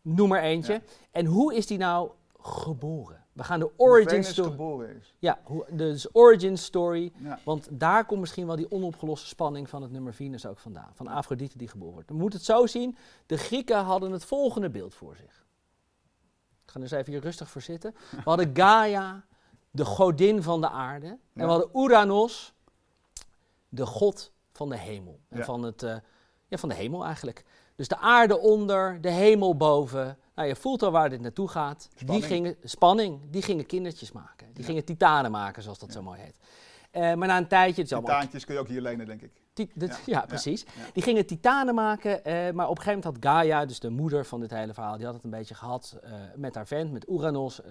[0.02, 0.72] Noem er eentje.
[0.72, 0.80] Ja.
[1.10, 2.10] En hoe is die nou
[2.40, 3.24] geboren?
[3.32, 4.84] We gaan de origin story.
[5.00, 5.14] is.
[5.18, 7.12] Ja, hoe, dus origin story.
[7.16, 7.38] Ja.
[7.44, 10.90] Want daar komt misschien wel die onopgeloste spanning van het nummer Venus ook vandaan.
[10.94, 12.08] Van Afrodite die geboren wordt.
[12.08, 12.96] We moeten het zo zien.
[13.26, 15.44] De Grieken hadden het volgende beeld voor zich.
[16.64, 17.94] Ik ga eens even hier rustig voor zitten.
[18.10, 19.24] We hadden Gaia,
[19.70, 21.06] de godin van de aarde.
[21.06, 21.44] En Ja.
[21.44, 22.54] we hadden Uranus,
[23.68, 25.20] de god van de hemel.
[25.28, 25.44] En Ja.
[25.44, 25.96] van, het, eh,
[26.48, 27.44] ja, van de hemel eigenlijk.
[27.76, 30.18] Dus de aarde onder, de hemel boven.
[30.40, 31.88] Nou, je voelt al waar dit naartoe gaat.
[31.94, 32.20] Spanning.
[32.20, 34.46] Die gingen, spanning, die gingen kindertjes maken.
[34.52, 34.64] Die Ja.
[34.64, 35.94] gingen titanen maken, zoals dat Ja.
[35.94, 36.36] zo mooi heet.
[36.90, 39.30] Eh, maar na een tijdje, het allemaal Titaantjes kun je ook hier lenen, denk ik.
[39.52, 40.64] Ti- dit- Ja, precies.
[40.92, 44.24] Die gingen titanen maken, eh, maar op een gegeven moment had Gaia, dus de moeder
[44.26, 47.08] van dit hele verhaal, die had het een beetje gehad eh, met haar vent, met
[47.08, 47.60] Uranus.
[47.60, 47.66] Uh,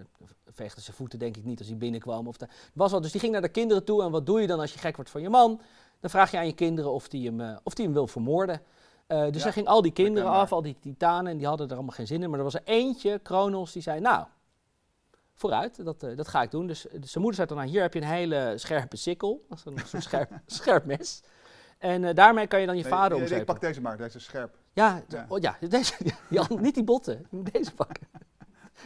[0.52, 2.28] veegde zijn voeten denk ik niet als hij binnenkwam.
[2.28, 2.36] Of
[2.74, 4.74] was wat, dus die ging naar de kinderen toe en wat doe je dan als
[4.74, 5.62] je gek wordt van je man?
[6.00, 8.62] Dan vraag je aan je kinderen of die hem, of die hem wil vermoorden.
[9.10, 11.68] Eh, dus Ja, hij ging al die kinderen af, al die titanen, en die hadden
[11.68, 12.30] er allemaal geen zin in.
[12.30, 14.26] Maar er was er eentje, Kronos, die zei, nou,
[15.34, 16.68] vooruit, dat, eh, dat ga ik doen.
[16.68, 19.58] Dus, dus zijn moeder zei dan, nou, hier heb je een hele scherpe sikkel, dat
[19.58, 21.24] is een soort scherp, scherp mes.
[21.78, 24.18] En eh, daarmee kan je dan je Nee, vader ik- ik pak deze maar, deze
[24.18, 24.56] is scherp.
[24.74, 25.26] Ja, Ja.
[25.30, 25.94] oh, ja, deze,
[26.30, 28.08] die niet die botten, deze pakken.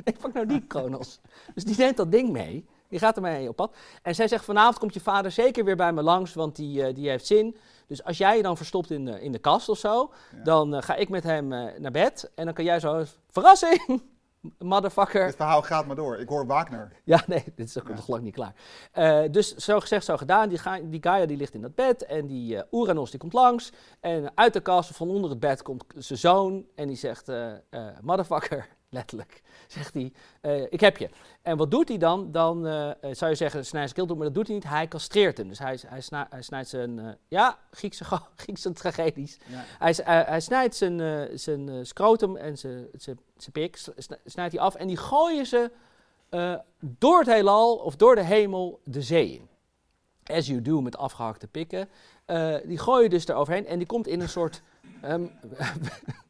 [0.03, 1.19] Nee, pak nou die Kronos.
[1.53, 3.75] Dus die neemt dat ding mee, die gaat ermee op pad.
[4.01, 7.09] En zij zegt, vanavond komt je vader zeker weer bij me langs, want die, die
[7.09, 7.57] heeft zin.
[7.87, 10.43] Dus als jij je dan verstopt in de, in de kast of zo, Ja.
[10.43, 12.31] dan eh, ga ik met hem eh, naar bed.
[12.35, 14.03] En dan kan jij zo, verrassing,
[14.59, 15.25] motherfucker.
[15.25, 16.17] Dit verhaal gaat maar door.
[16.19, 16.91] Ik hoor Wagner.
[17.03, 17.93] Ja, nee, dit is ook Ja.
[17.93, 18.53] nog lang niet klaar.
[18.91, 20.49] Eh, dus zo gezegd, zo gedaan.
[20.49, 23.33] Die, Ga- die Gaia die ligt in dat bed en die eh Uranus die komt
[23.33, 23.71] langs.
[23.99, 27.31] En uit de kast van onder het bed komt zijn zoon en die zegt,
[28.01, 31.09] motherfucker, letterlijk, zegt hij, eh, ik heb je.
[31.41, 32.31] En wat doet hij dan?
[32.31, 34.67] Dan eh, eh, zou je zeggen, snijdt zijn keel maar dat doet hij niet.
[34.67, 35.47] Hij castreert hem.
[35.47, 39.37] Dus hij, hij, sna- hij snijdt zijn, ja, Griekse, Griekse tragedies.
[39.45, 39.63] Ja.
[39.79, 43.83] Hij, hij, snijdt zijn, zijn scrotum en zijn, zijn, zijn pik,
[44.25, 45.71] snijdt hij af en die gooien ze
[46.79, 49.47] door het heelal of door de hemel de zee in.
[50.35, 51.89] As you do met afgehakte pikken.
[52.65, 54.61] Die gooi je dus eroverheen en die komt in een soort,
[55.01, 55.21] ehm,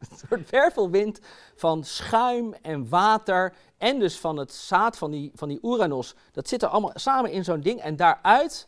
[0.10, 1.20] een soort wervelwind
[1.56, 3.54] van schuim en water.
[3.78, 6.16] En dus van het zaad van die, van die Uranus.
[6.32, 7.80] Dat zit er allemaal samen in zo'n ding.
[7.82, 8.68] En daaruit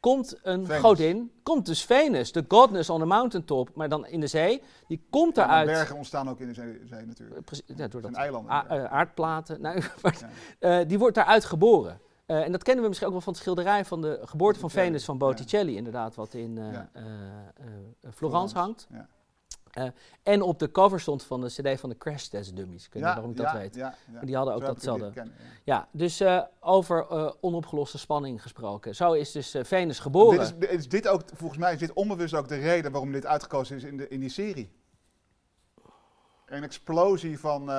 [0.00, 0.80] komt een Venus.
[0.82, 1.32] godin.
[1.42, 4.62] Komt dus Venus, de godness on the mountaintop, maar dan in de zee.
[4.86, 5.66] Die komt Ja, eruit.
[5.66, 7.44] bergen ontstaan ook in de zee, zee natuurlijk.
[7.44, 8.68] Precies, ja, door dat eilanden.
[8.68, 9.60] eh, aardplaten.
[9.60, 10.80] Nou, Ja.
[10.80, 12.00] eh, die wordt daaruit geboren.
[12.26, 14.70] Eh, en dat kennen we misschien ook wel van het schilderij van de geboorte van
[14.70, 18.86] Venus van Botticelli, inderdaad, wat in eh, eh, eh, Florence hangt.
[18.90, 19.08] Ja.
[19.70, 19.86] Eh,
[20.22, 22.86] en op de cover stond van de CD van de Crash Test Dummies.
[22.86, 23.74] Ik weet niet Ja, waarom ik dat ja, weet.
[23.74, 25.30] Ja, die hadden ook datzelfde.
[25.64, 25.88] ja.
[25.92, 28.94] Dus eh, over eh, onopgeloste spanning gesproken.
[28.94, 30.58] Zo is dus Venus geboren.
[30.58, 33.26] Dit is, is dit ook, volgens mij is dit onbewust ook de reden waarom dit
[33.26, 34.72] uitgekozen is in, de, in die serie.
[36.46, 37.70] Een explosie van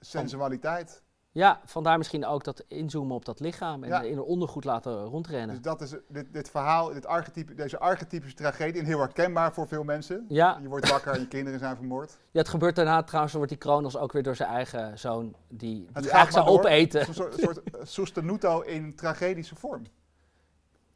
[0.00, 1.02] sensualiteit.
[1.34, 4.02] Ja, vandaar misschien ook dat inzoomen op dat lichaam en Ja.
[4.02, 5.48] in een ondergoed laten rondrennen.
[5.56, 9.68] Dus dat is dit, dit verhaal, dit archetype, deze archetypische tragedie, en heel herkenbaar voor
[9.68, 10.24] veel mensen.
[10.28, 12.18] Ja, Je wordt wakker en je kinderen zijn vermoord.
[12.30, 15.74] Ja, het gebeurt daarna trouwens, wordt die Kronos ook weer door zijn eigen zoon, die,
[15.86, 16.58] die eigenlijk zou door.
[16.58, 17.08] opeten.
[17.08, 19.82] Een soort, soort eh, sostenuto in tragedische vorm.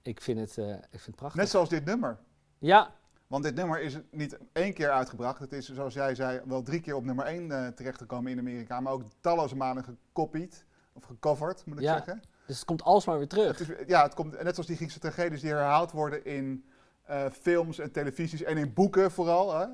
[0.03, 1.41] Ik vind het, eh, ik vind het prachtig.
[1.41, 2.19] Net zoals dit nummer.
[2.59, 2.91] Ja,
[3.27, 5.39] Want dit nummer is niet één keer uitgebracht.
[5.39, 8.81] Het is, zoals jij zei, wel drie keer op nummer één eh, terechtgekomen in Amerika.
[8.81, 10.65] Maar ook talloze malen gekopied.
[10.93, 11.93] Of gecoverd, moet ik Ja.
[11.97, 12.23] zeggen.
[12.47, 13.59] dus het komt alsmaar weer terug.
[13.59, 16.65] Het is, ja, het komt net zoals die Griekse tragedies die herhaald worden in
[17.03, 18.43] eh, films en televisies.
[18.43, 19.59] En in boeken vooral.
[19.59, 19.67] Hè.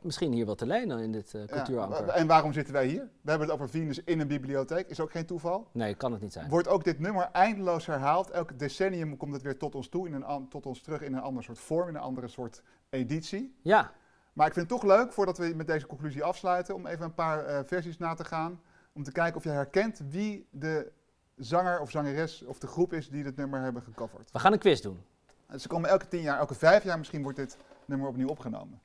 [0.00, 1.90] Misschien hier wat te lenen in dit uh, Ja.
[2.06, 3.08] En waarom zitten wij hier?
[3.20, 4.88] We hebben het over Venus in een bibliotheek.
[4.88, 5.68] Is ook geen toeval.
[5.72, 6.48] Nee, kan het niet zijn.
[6.48, 8.30] Wordt ook dit nummer eindeloos herhaald.
[8.30, 11.14] Elk decennium komt het weer tot ons toe, in een, an- tot ons terug in
[11.14, 13.54] een ander soort vorm, in een andere soort editie.
[13.62, 13.92] Ja,
[14.32, 17.14] Maar ik vind het toch leuk, voordat we met deze conclusie afsluiten, om even een
[17.14, 18.60] paar eh, versies na te gaan.
[18.92, 20.92] Om te kijken of je herkent wie de
[21.36, 24.30] zanger of zangeres of de groep is die dit nummer hebben gecoverd.
[24.32, 25.00] we gaan een quiz doen.
[25.46, 28.80] En ze komen elke tien jaar, elke vijf jaar misschien wordt dit nummer opnieuw opgenomen.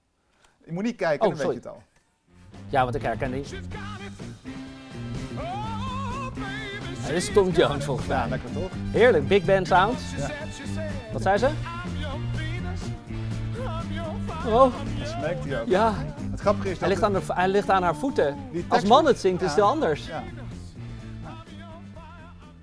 [0.66, 1.54] Je moet niet kijken, Oh, dan sorry.
[1.56, 1.84] weet je het al.
[2.70, 3.44] Ja, want ik herken die.
[7.02, 8.18] Ja, dit is Tom Jones volgens mij.
[8.18, 8.70] Ja, lekker toch?
[8.92, 10.00] Heerlijk, big band sound.
[11.14, 11.50] Wat zei ze?
[14.46, 15.68] Oh, Dat smeekt hij ook.
[15.68, 15.94] ja.
[16.32, 18.38] Het grappige is Hij dat ligt, aan de, hij ligt aan haar voeten.
[18.68, 20.08] Als man het zingt, is het heel anders.
[20.08, 20.24] Ja.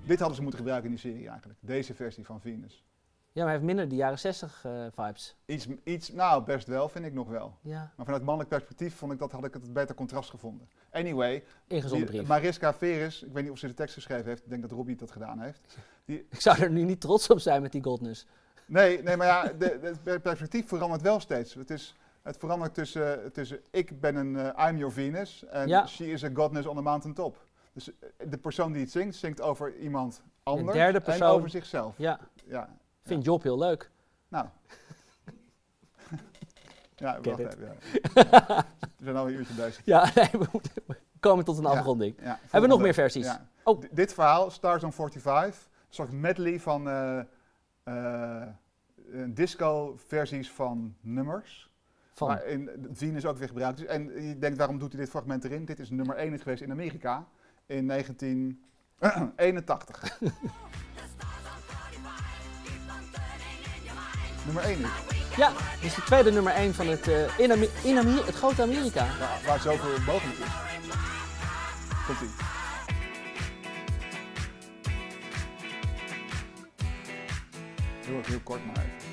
[0.05, 1.59] Dit hadden ze moeten gebruiken in die serie eigenlijk.
[1.62, 2.84] Deze versie van Venus.
[3.35, 5.37] Ja, maar hij heeft minder die jaren 60 eh, vibes.
[5.47, 7.57] Iets, iets, nou best wel, vind ik nog wel.
[7.61, 10.68] Ja, Maar vanuit mannelijk perspectief vond ik dat, had ik het beter contrast gevonden.
[10.91, 12.28] Anyway, die- brief.
[12.28, 14.97] Mariska Veres, ik weet niet of ze de tekst geschreven heeft, ik denk dat Robbie
[14.97, 15.61] dat gedaan heeft.
[16.05, 18.26] Ik zou er nu niet trots op zijn met die Goldness.
[18.66, 21.55] Nee, nee maar ja, de, de- het perspectief verandert wel steeds.
[21.55, 25.87] Het, is, het verandert tussen, tussen ik ben een eh, I'm your Venus en Ja.
[25.87, 27.45] she is a godness on the mountain top.
[27.72, 31.95] Dus eh, de persoon die het zingt, zingt over iemand anders derde en over zichzelf.
[31.99, 32.68] Ja, Ja,
[33.03, 33.90] vind Job heel leuk.
[34.28, 34.46] nou.
[36.96, 37.76] ja, wacht even.
[38.14, 38.66] Ja.
[38.98, 39.84] We zijn al een uurtje bezig.
[39.84, 40.72] Ja, nee, we, moeten-
[41.20, 42.16] komen tot een afronding.
[42.20, 43.24] Hebben we nog meer versies?
[43.24, 43.46] Ja.
[43.64, 43.82] Oh.
[43.90, 45.53] Dit verhaal, Stars on 45, een
[45.88, 47.18] soort medley van eh,
[47.82, 48.42] eh,
[49.28, 51.70] disco-versies van nummers.
[52.12, 53.78] Van, Maar in Venus ook weer gebruikt.
[53.78, 55.64] Dus- En je denkt, waarom doet hij dit fragment erin?
[55.64, 57.26] Dit is nummer 1 geweest in Amerika
[57.66, 60.18] in 1981.
[64.45, 65.36] nummer 1 is.
[65.36, 67.53] ja, dit is de tweede nummer 1 van het, eh, in
[67.99, 69.07] Ame- het grote Amerika.
[69.18, 70.47] Waar, waar zoveel mogelijk is.
[72.07, 72.28] Komt ie.
[78.05, 79.11] Heel, heel kort maar even.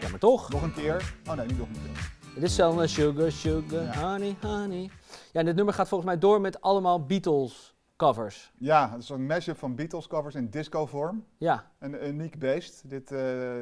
[0.00, 0.50] Ja, maar toch.
[0.50, 1.14] Nog een keer.
[1.26, 2.10] Oh nee, niet nog een keer.
[2.34, 4.10] Dit is zelf een sugar, sugar, Ja.
[4.12, 4.90] honey, honey.
[5.32, 7.71] Ja, en dit nummer gaat volgens mij door met allemaal Beatles
[8.06, 8.52] covers.
[8.58, 11.24] Ja, het is een mashup van Beatles covers in disco vorm.
[11.38, 13.20] Ja, Een uniek beest, dit, eh,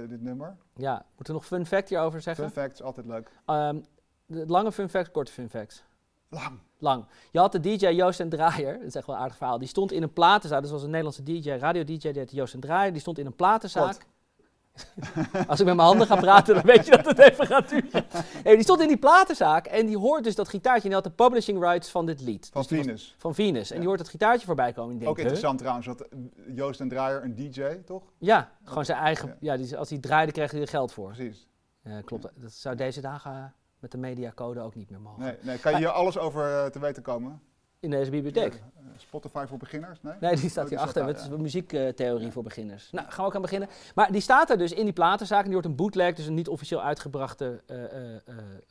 [0.09, 0.57] dit nummer.
[0.75, 0.93] ja.
[1.17, 2.45] Moeten we nog fun fact hierover zeggen?
[2.45, 3.31] Fun facts, altijd leuk.
[4.27, 5.85] De lange fun fact, korte fun facts.
[6.29, 6.59] Lang.
[6.79, 7.05] Lang.
[7.31, 9.59] Je had de DJ Joost en Draaier, dat is echt wel een aardig verhaal.
[9.59, 12.61] Die stond in een platenzaak, dat was een Nederlandse DJ, radio-DJ, die heette Joost en
[12.61, 12.93] Draaier.
[12.93, 13.85] Die stond in een platenzaak.
[13.93, 14.07] Kort.
[15.47, 18.05] Als ik met mijn handen ga praten, dan weet je dat het even gaat duren.
[18.45, 20.83] Nee, die stond in die platenzaak en die hoort dus dat gitaartje.
[20.83, 22.49] En die had de publishing rights van dit lied.
[22.53, 23.15] Van Dus Venus.
[23.19, 23.69] Van Venus.
[23.69, 23.79] En Ja.
[23.81, 24.93] die hoort het gitaartje voorbij komen.
[24.93, 25.25] En die Ook huh?
[25.25, 25.95] interessant trouwens, eh,
[26.55, 28.03] Joost en Draaier, een DJ, toch?
[28.19, 29.37] Ja, gewoon zijn eigen...
[29.41, 29.57] Ja.
[29.77, 31.13] Als hij draaide, kreeg hij er geld voor.
[31.13, 31.49] Precies.
[32.05, 32.23] Klopt.
[32.35, 33.45] Dat zou deze dagen eh,
[33.79, 35.23] met de mediacode ook niet meer mogen.
[35.23, 35.59] Nee, nee.
[35.59, 37.41] Kan je hier alles over eh, te weten komen?
[37.81, 38.55] In deze bibliotheek.
[38.55, 38.61] Eh,
[38.97, 40.03] Spotify voor beginners?
[40.03, 40.15] Nee?
[40.21, 41.03] Nee, die staat Oh, die hierachter.
[41.03, 42.89] staat Het is muziektheorie voor beginners.
[42.91, 43.69] Nou, gaan we ook aan beginnen.
[43.95, 45.39] Maar die staat er dus in die platenzaak.
[45.39, 48.11] En die wordt een bootleg, dus een niet officieel uitgebrachte eh, eh,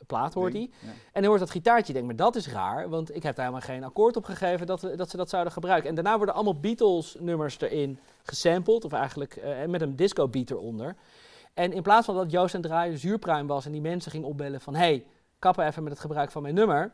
[0.06, 0.70] plaat hoort die.
[1.12, 1.86] En dan hoort dat gitaartje.
[1.86, 4.66] Ik denk, maar dat is raar, want ik heb daar helemaal geen akkoord op gegeven
[4.66, 5.88] dat, we, dat ze dat zouden gebruiken.
[5.88, 10.96] En daarna worden allemaal Beatles-nummers erin gesampled, of eigenlijk met een disco-beat eronder.
[11.54, 14.60] En in plaats van dat Joost en Draaier zuurpruim was en die mensen ging opbellen
[14.60, 14.74] van...
[14.74, 15.04] hey,
[15.38, 16.92] kappen even met het gebruik van mijn nummer,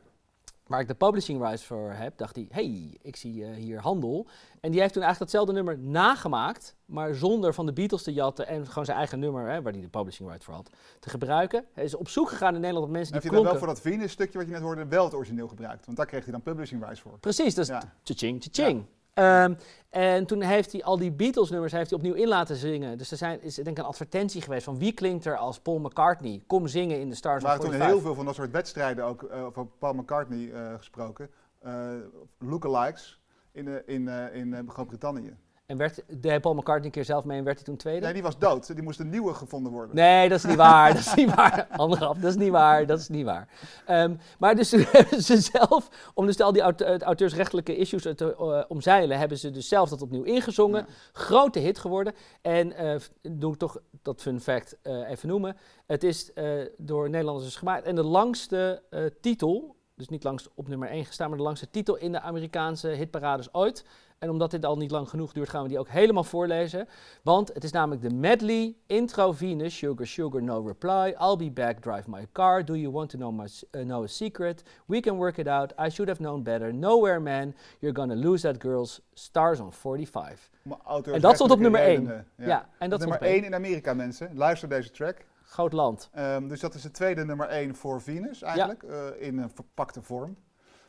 [0.66, 2.46] waar ik de publishing rights voor heb, dacht hij...
[2.50, 4.26] hey, ik zie eh, hier handel.
[4.60, 8.46] En die heeft toen eigenlijk datzelfde nummer nagemaakt, maar zonder van de Beatles te jatten
[8.46, 11.64] en gewoon zijn eigen nummer, hè, waar hij de publishing rights voor had, te gebruiken.
[11.72, 13.80] Hij is op zoek gegaan in Nederland op mensen die hij dan wel voor dat
[13.80, 15.84] Venus-stukje wat je net hoorde wel het origineel gebruikt?
[15.84, 17.18] Want daar kreeg hij dan publishing rights voor.
[17.18, 17.82] Precies, dus Ja.
[18.02, 18.84] tjing, tjing.
[19.16, 19.54] Ehm,
[19.90, 22.98] en toen heeft hij al die Beatles-nummers heeft hij opnieuw in laten zingen.
[22.98, 25.78] Dus er zijn, is denk ik een advertentie geweest van wie klinkt er als Paul
[25.78, 26.42] McCartney?
[26.46, 27.96] Kom zingen in de Er Stars of waren toen 45.
[27.96, 31.30] heel veel van dat soort wedstrijden ook eh, over Paul McCartney eh, gesproken.
[31.60, 31.90] Eh
[32.38, 33.20] lookalikes
[33.52, 35.36] in, in, in Groot-Brittannië.
[35.66, 38.00] En werd, deed Paul McCartney een keer zelf mee en werd hij toen tweede?
[38.04, 38.74] Nee, die was dood.
[38.74, 39.96] Die moest een nieuwe gevonden worden.
[39.96, 40.92] Nee, dat is niet waar.
[40.94, 41.66] Dat is niet waar.
[41.70, 42.86] Anderhalf, dat is niet waar.
[42.86, 43.48] Dat is niet waar.
[43.86, 48.64] Ehm, maar dus hebben ze zelf, om dus al die aut- auteursrechtelijke issues te eh,
[48.68, 50.80] omzeilen, hebben ze dus zelf dat opnieuw ingezongen.
[50.80, 50.92] Ja.
[51.12, 52.14] Grote hit geworden.
[52.42, 55.56] En eh, doe ik toch dat fun fact eh, even noemen.
[55.86, 56.30] Het is
[56.76, 57.84] door Nederlanders gemaakt.
[57.84, 58.82] En de langste
[59.20, 62.88] titel, dus niet langs op nummer 1 gestaan, maar de langste titel in de Amerikaanse
[62.88, 63.84] hitparades ooit.
[64.18, 66.88] En omdat dit al niet lang genoeg duurt, gaan we die ook helemaal voorlezen.
[67.22, 71.78] Want het is namelijk de medley, intro Venus, Sugar Sugar No Reply, I'll Be Back,
[71.78, 75.16] Drive My Car, Do You Want to Know, my, uh, know a Secret, We Can
[75.16, 79.00] Work It Out, I Should Have Known Better, Nowhere Man, You're Gonna Lose That Girls,
[79.14, 80.50] Stars on 45.
[80.64, 82.06] Om auteursrechtelijke En dat stond op nummer één.
[82.06, 84.30] redenen, Ja, en dat nummer stond op 1 in Amerika, mensen.
[84.34, 85.24] Luister deze track.
[85.48, 86.08] Groot land.
[86.12, 90.02] Ehm, dus dat is de tweede nummer 1 voor Venus eigenlijk, eh, in een verpakte
[90.02, 90.36] vorm.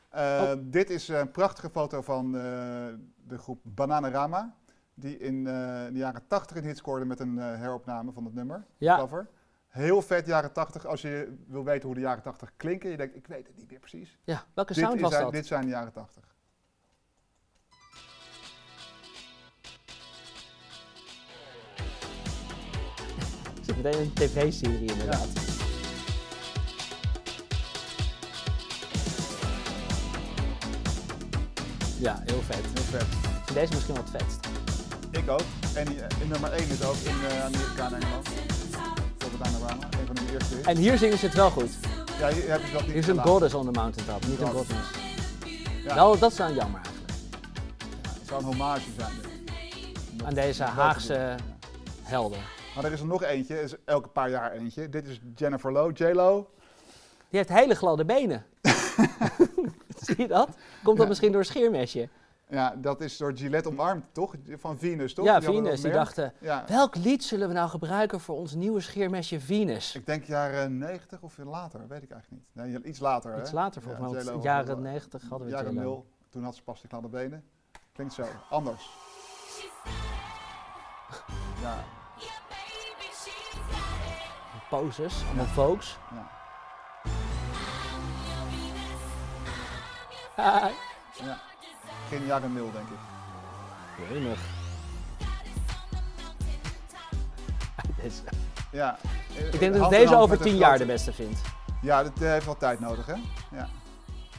[0.10, 0.51] Eh, Oh.
[0.60, 2.41] Dit is een prachtige foto van eh,
[3.28, 4.55] de groep Bananarama,
[4.93, 8.97] die in de jaren 80 een hit scoorde met een heropname van het nummer, Ja.
[8.97, 9.30] cover.
[9.68, 12.89] Heel vet jaren 80, als je wil weten hoe de jaren 80 klinken.
[12.89, 14.18] Je denkt, ik weet het niet meer precies.
[14.24, 15.32] Ja, welke Dit, sound was dat?
[15.32, 16.36] dit zijn de jaren 80.
[23.68, 25.28] Zit meteen een tv-serie inderdaad.
[31.99, 32.55] Ja, heel vet.
[32.74, 33.05] Heel vet.
[33.47, 34.47] Ik deze misschien wel het vetst.
[35.11, 35.41] Ik ook.
[35.74, 38.28] En die, eh, nummer 1 is ook in eh, Amerika en Engeland.
[39.18, 40.55] Voor Bananarama, een van de eerste.
[40.63, 41.70] En hier zingen ze het wel goed.
[42.20, 44.80] Ja, hier ze dat niet Hier is een goddess on the mountaintop, niet een Goddess.
[45.84, 45.95] Ja.
[45.95, 47.11] Wel, dat is dan jammer eigenlijk.
[48.20, 49.11] Het zou een hommage zijn.
[50.26, 51.36] Aan deze Haagse
[52.03, 52.57] helden.
[52.78, 54.90] Maar er is er nog eentje, er is elke paar jaar eentje.
[54.90, 56.50] Dit is Jennifer Low, J-Lo.
[57.30, 58.46] Die heeft hele gladde benen.
[60.06, 60.48] Zie je dat?
[60.84, 61.08] Komt dat Ja.
[61.08, 62.10] misschien door een scheermesje?
[62.50, 64.36] Ja, dat is door Gillette omarmd, toch?
[64.58, 65.26] Van Venus, toch?
[65.26, 65.82] Ja, Die Venus.
[65.82, 69.96] Die dachten, Ja, welk lied zullen we nou gebruiken voor ons nieuwe scheermesje Venus?
[69.96, 72.66] ik denk jaren 90 of later, weet ik eigenlijk niet.
[72.66, 73.42] Nee, iets later, hè?
[73.42, 75.82] Iets later volgens Ja, mij, J-Lo jaren was- 90 hadden we Jaren J-Lo.
[75.82, 77.44] 0, toen had ze pas de gladde benen.
[77.94, 78.90] Klinkt zo, anders.
[81.62, 81.84] Ja,
[84.70, 85.97] Poses, allemaal folks.
[90.38, 90.72] ja,
[91.24, 91.39] ja.
[92.09, 94.09] Geen jaren 0, denk ik.
[94.13, 94.39] jemig.
[98.01, 98.22] Deze-
[98.72, 98.97] Ja.
[99.51, 101.41] Ik denk dat ik deze over tien jaar de beste vind.
[101.82, 103.15] Ja, dat eh, heeft wel tijd nodig, hè?
[103.51, 103.68] Ja.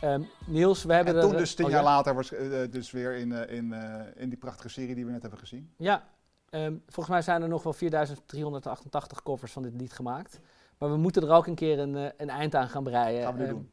[0.01, 1.87] Ehm, Niels, we hebben En toen dus tien oh, jaar ja?
[1.89, 5.05] later was eh, eh, dus weer in, eh, in, eh, in die prachtige serie die
[5.07, 5.73] we net hebben gezien.
[5.77, 6.03] Ja,
[6.51, 10.41] ehm, volgens mij zijn er nog wel 4388 covers van dit lied gemaakt.
[10.79, 13.23] Maar we moeten er ook een keer een, eh, een eind aan gaan breien.
[13.23, 13.71] Gaan we nu Ehm, doen.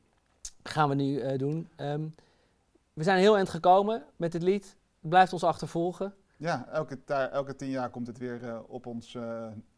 [0.64, 1.70] Gaan we nu eh, doen.
[1.76, 2.08] Ehm,
[2.94, 4.64] we zijn heel eind gekomen met dit lied.
[5.00, 6.14] Het blijft ons achtervolgen.
[6.38, 7.00] Ja, elke,
[7.32, 9.18] elke tien jaar komt het weer eh, op ons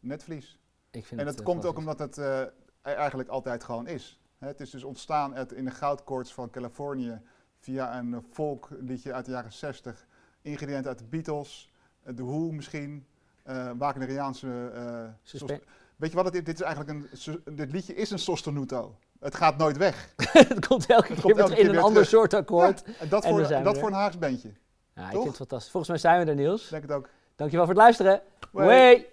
[0.00, 0.58] netvlies.
[0.90, 4.20] Ik vind En dat komt ook omdat het er eigenlijk altijd gewoon is.
[4.38, 7.20] Hè, het is dus ontstaan uit, in de goudkoorts van Californië
[7.58, 10.06] via een folkliedje uit de jaren 60.
[10.42, 11.70] Ingrediënten uit de Beatles,
[12.08, 13.06] eh, The Who misschien,
[13.42, 14.70] eh Wagneriaanse...
[15.22, 15.50] sos-
[15.96, 16.44] Weet je wat het is?
[16.44, 17.54] Dit is eigenlijk een...
[17.56, 18.96] Dit liedje is een sostenuto.
[19.20, 20.14] Het gaat nooit weg.
[20.32, 22.08] het komt elke keer komt elke in keer een ander terug.
[22.08, 22.82] soort akkoord.
[22.86, 24.48] Ja, En dat, En voor, dat voor een Haags bandje.
[24.48, 24.54] ik
[24.94, 25.10] Toch?
[25.10, 25.70] vind het fantastisch.
[25.70, 26.64] Volgens mij zijn we er, Niels.
[26.64, 27.08] Ik denk het ook.
[27.36, 28.20] Dankjewel voor het luisteren.
[28.52, 29.06] Hoi.